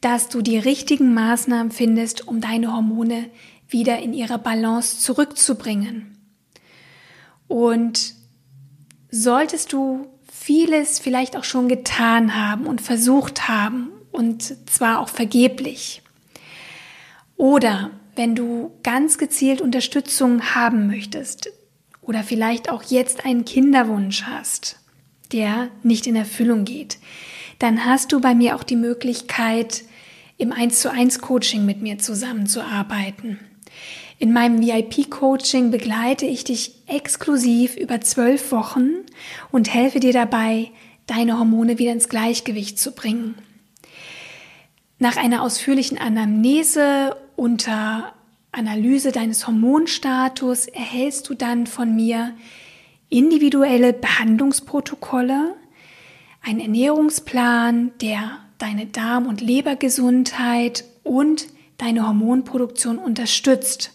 dass 0.00 0.28
du 0.28 0.42
die 0.42 0.58
richtigen 0.58 1.14
Maßnahmen 1.14 1.72
findest, 1.72 2.28
um 2.28 2.40
deine 2.40 2.72
Hormone 2.72 3.30
wieder 3.68 3.98
in 4.00 4.12
ihre 4.12 4.38
Balance 4.38 4.98
zurückzubringen. 4.98 6.18
Und 7.48 8.14
solltest 9.10 9.72
du 9.72 10.06
vieles 10.30 10.98
vielleicht 10.98 11.36
auch 11.36 11.44
schon 11.44 11.68
getan 11.68 12.34
haben 12.34 12.66
und 12.66 12.80
versucht 12.80 13.48
haben 13.48 13.90
und 14.10 14.42
zwar 14.68 15.00
auch 15.00 15.08
vergeblich. 15.08 16.02
Oder 17.36 17.90
wenn 18.14 18.34
du 18.34 18.72
ganz 18.82 19.18
gezielt 19.18 19.60
Unterstützung 19.60 20.54
haben 20.54 20.86
möchtest 20.86 21.50
oder 22.00 22.22
vielleicht 22.22 22.68
auch 22.68 22.82
jetzt 22.82 23.24
einen 23.24 23.44
Kinderwunsch 23.44 24.24
hast, 24.24 24.78
der 25.32 25.68
nicht 25.82 26.06
in 26.06 26.16
Erfüllung 26.16 26.64
geht, 26.64 26.98
dann 27.58 27.84
hast 27.84 28.12
du 28.12 28.20
bei 28.20 28.34
mir 28.34 28.56
auch 28.56 28.64
die 28.64 28.76
Möglichkeit, 28.76 29.84
im 30.36 30.52
1 30.52 30.80
zu 30.80 30.90
1 30.90 31.20
Coaching 31.20 31.64
mit 31.64 31.80
mir 31.80 31.98
zusammenzuarbeiten. 31.98 33.38
In 34.18 34.32
meinem 34.32 34.60
VIP-Coaching 34.60 35.70
begleite 35.70 36.26
ich 36.26 36.44
dich 36.44 36.74
exklusiv 36.86 37.76
über 37.76 38.00
zwölf 38.00 38.52
Wochen 38.52 38.90
und 39.50 39.72
helfe 39.72 40.00
dir 40.00 40.12
dabei, 40.12 40.70
deine 41.06 41.38
Hormone 41.38 41.78
wieder 41.78 41.92
ins 41.92 42.08
Gleichgewicht 42.08 42.78
zu 42.78 42.92
bringen. 42.92 43.36
Nach 44.98 45.16
einer 45.16 45.42
ausführlichen 45.42 45.98
Anamnese 45.98 47.16
unter 47.36 48.12
Analyse 48.52 49.12
deines 49.12 49.46
Hormonstatus 49.46 50.66
erhältst 50.66 51.28
du 51.28 51.34
dann 51.34 51.66
von 51.66 51.96
mir 51.96 52.34
individuelle 53.08 53.92
Behandlungsprotokolle, 53.92 55.54
einen 56.42 56.60
Ernährungsplan, 56.60 57.92
der 58.00 58.38
deine 58.58 58.86
Darm- 58.86 59.26
und 59.26 59.40
Lebergesundheit 59.40 60.84
und 61.02 61.46
deine 61.78 62.06
Hormonproduktion 62.06 62.98
unterstützt. 62.98 63.92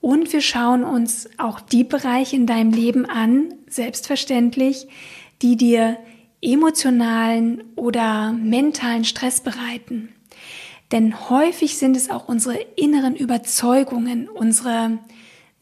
Und 0.00 0.32
wir 0.32 0.42
schauen 0.42 0.84
uns 0.84 1.28
auch 1.38 1.60
die 1.60 1.84
Bereiche 1.84 2.36
in 2.36 2.46
deinem 2.46 2.72
Leben 2.72 3.06
an, 3.06 3.54
selbstverständlich, 3.68 4.86
die 5.42 5.56
dir 5.56 5.96
emotionalen 6.42 7.64
oder 7.74 8.32
mentalen 8.32 9.04
Stress 9.04 9.40
bereiten. 9.40 10.15
Denn 10.92 11.28
häufig 11.30 11.78
sind 11.78 11.96
es 11.96 12.10
auch 12.10 12.28
unsere 12.28 12.56
inneren 12.76 13.16
Überzeugungen, 13.16 14.28
unsere 14.28 14.98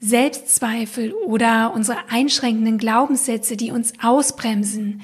Selbstzweifel 0.01 1.13
oder 1.13 1.73
unsere 1.75 2.11
einschränkenden 2.11 2.77
Glaubenssätze, 2.77 3.57
die 3.57 3.71
uns 3.71 3.95
ausbremsen, 4.03 5.03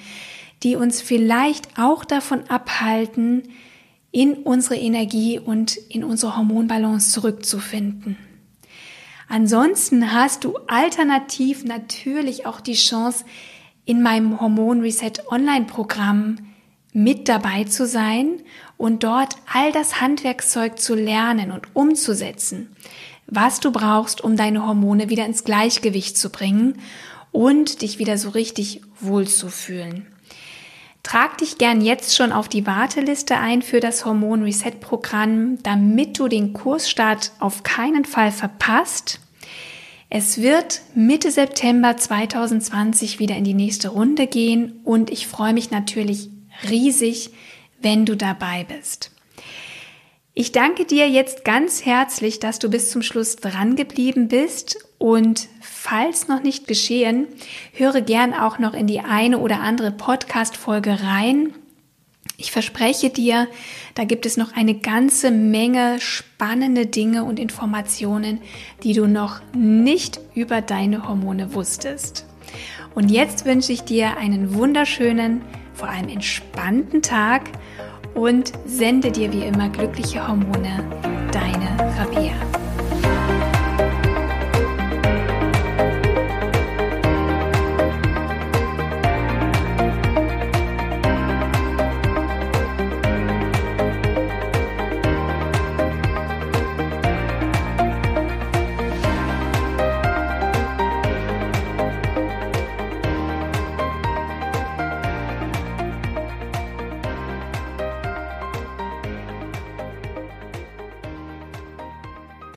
die 0.62 0.76
uns 0.76 1.00
vielleicht 1.00 1.78
auch 1.78 2.04
davon 2.04 2.48
abhalten, 2.50 3.44
in 4.12 4.35
unsere 4.35 4.76
Energie 4.76 5.38
und 5.38 5.76
in 5.76 6.04
unsere 6.04 6.37
Hormonbalance 6.37 7.12
zurückzufinden. 7.12 8.16
Ansonsten 9.28 10.12
hast 10.12 10.42
du 10.42 10.56
alternativ 10.66 11.64
natürlich 11.64 12.44
auch 12.44 12.61
die 12.61 12.74
Chance, 12.74 13.24
in 13.87 14.02
meinem 14.02 14.40
Hormon 14.40 14.83
Reset 14.83 15.12
Online 15.30 15.64
Programm 15.64 16.37
mit 16.92 17.29
dabei 17.29 17.64
zu 17.64 17.87
sein 17.87 18.40
und 18.76 19.05
dort 19.05 19.37
all 19.53 19.72
das 19.72 20.00
Handwerkszeug 20.00 20.79
zu 20.79 20.94
lernen 20.94 21.53
und 21.53 21.74
umzusetzen, 21.74 22.74
was 23.26 23.61
du 23.61 23.70
brauchst, 23.70 24.22
um 24.22 24.37
deine 24.37 24.66
Hormone 24.66 25.09
wieder 25.09 25.26
ins 25.26 25.44
Gleichgewicht 25.44 26.16
zu 26.16 26.31
bringen 26.31 26.79
und 27.33 27.83
dich 27.83 27.98
wieder 27.98 28.18
so 28.18 28.31
richtig 28.31 28.81
wohlzufühlen. 29.00 30.07
Trag 31.03 31.38
dich 31.38 31.57
gern 31.57 31.81
jetzt 31.81 32.14
schon 32.14 32.31
auf 32.31 32.48
die 32.48 32.66
Warteliste 32.66 33.37
ein 33.38 33.62
für 33.62 33.81
das 33.81 34.05
Hormon 34.05 34.42
Reset 34.42 34.72
Programm, 34.81 35.59
damit 35.62 36.18
du 36.18 36.29
den 36.29 36.53
Kursstart 36.53 37.33
auf 37.38 37.62
keinen 37.62 38.05
Fall 38.05 38.33
verpasst. 38.33 39.20
Es 40.11 40.42
wird 40.42 40.83
Mitte 40.94 41.31
September 41.31 41.96
2020 41.96 43.18
wieder 43.18 43.37
in 43.37 43.44
die 43.44 43.55
nächste 43.55 43.88
Runde 43.88 44.26
gehen 44.26 44.81
und 44.85 45.11
ich 45.11 45.26
freue 45.26 45.55
mich 45.55 45.70
natürlich 45.70 46.29
riesig, 46.68 47.30
wenn 47.80 48.04
du 48.04 48.16
dabei 48.16 48.64
bist. 48.64 49.10
Ich 50.32 50.52
danke 50.52 50.84
dir 50.84 51.08
jetzt 51.08 51.44
ganz 51.44 51.84
herzlich, 51.84 52.38
dass 52.38 52.58
du 52.58 52.70
bis 52.70 52.90
zum 52.90 53.02
Schluss 53.02 53.36
dran 53.36 53.76
geblieben 53.76 54.28
bist 54.28 54.78
und 54.98 55.48
falls 55.60 56.28
noch 56.28 56.42
nicht 56.42 56.66
geschehen, 56.66 57.26
höre 57.72 58.00
gern 58.00 58.32
auch 58.32 58.58
noch 58.58 58.74
in 58.74 58.86
die 58.86 59.00
eine 59.00 59.38
oder 59.38 59.60
andere 59.60 59.90
Podcast-Folge 59.90 61.02
rein. 61.02 61.52
Ich 62.36 62.52
verspreche 62.52 63.10
dir, 63.10 63.48
da 63.94 64.04
gibt 64.04 64.24
es 64.24 64.36
noch 64.36 64.54
eine 64.54 64.74
ganze 64.74 65.30
Menge 65.30 66.00
spannende 66.00 66.86
Dinge 66.86 67.24
und 67.24 67.38
Informationen, 67.38 68.40
die 68.82 68.94
du 68.94 69.06
noch 69.06 69.40
nicht 69.52 70.20
über 70.34 70.62
deine 70.62 71.06
Hormone 71.06 71.54
wusstest. 71.54 72.24
Und 72.94 73.10
jetzt 73.10 73.44
wünsche 73.44 73.72
ich 73.72 73.82
dir 73.82 74.16
einen 74.16 74.54
wunderschönen 74.54 75.42
vor 75.80 75.88
allem 75.88 76.10
entspannten 76.10 77.00
Tag 77.00 77.42
und 78.14 78.52
sende 78.66 79.10
dir 79.10 79.32
wie 79.32 79.44
immer 79.44 79.70
glückliche 79.70 80.26
Hormone. 80.26 80.84
Deine 81.32 81.96
Rabia. 81.98 82.49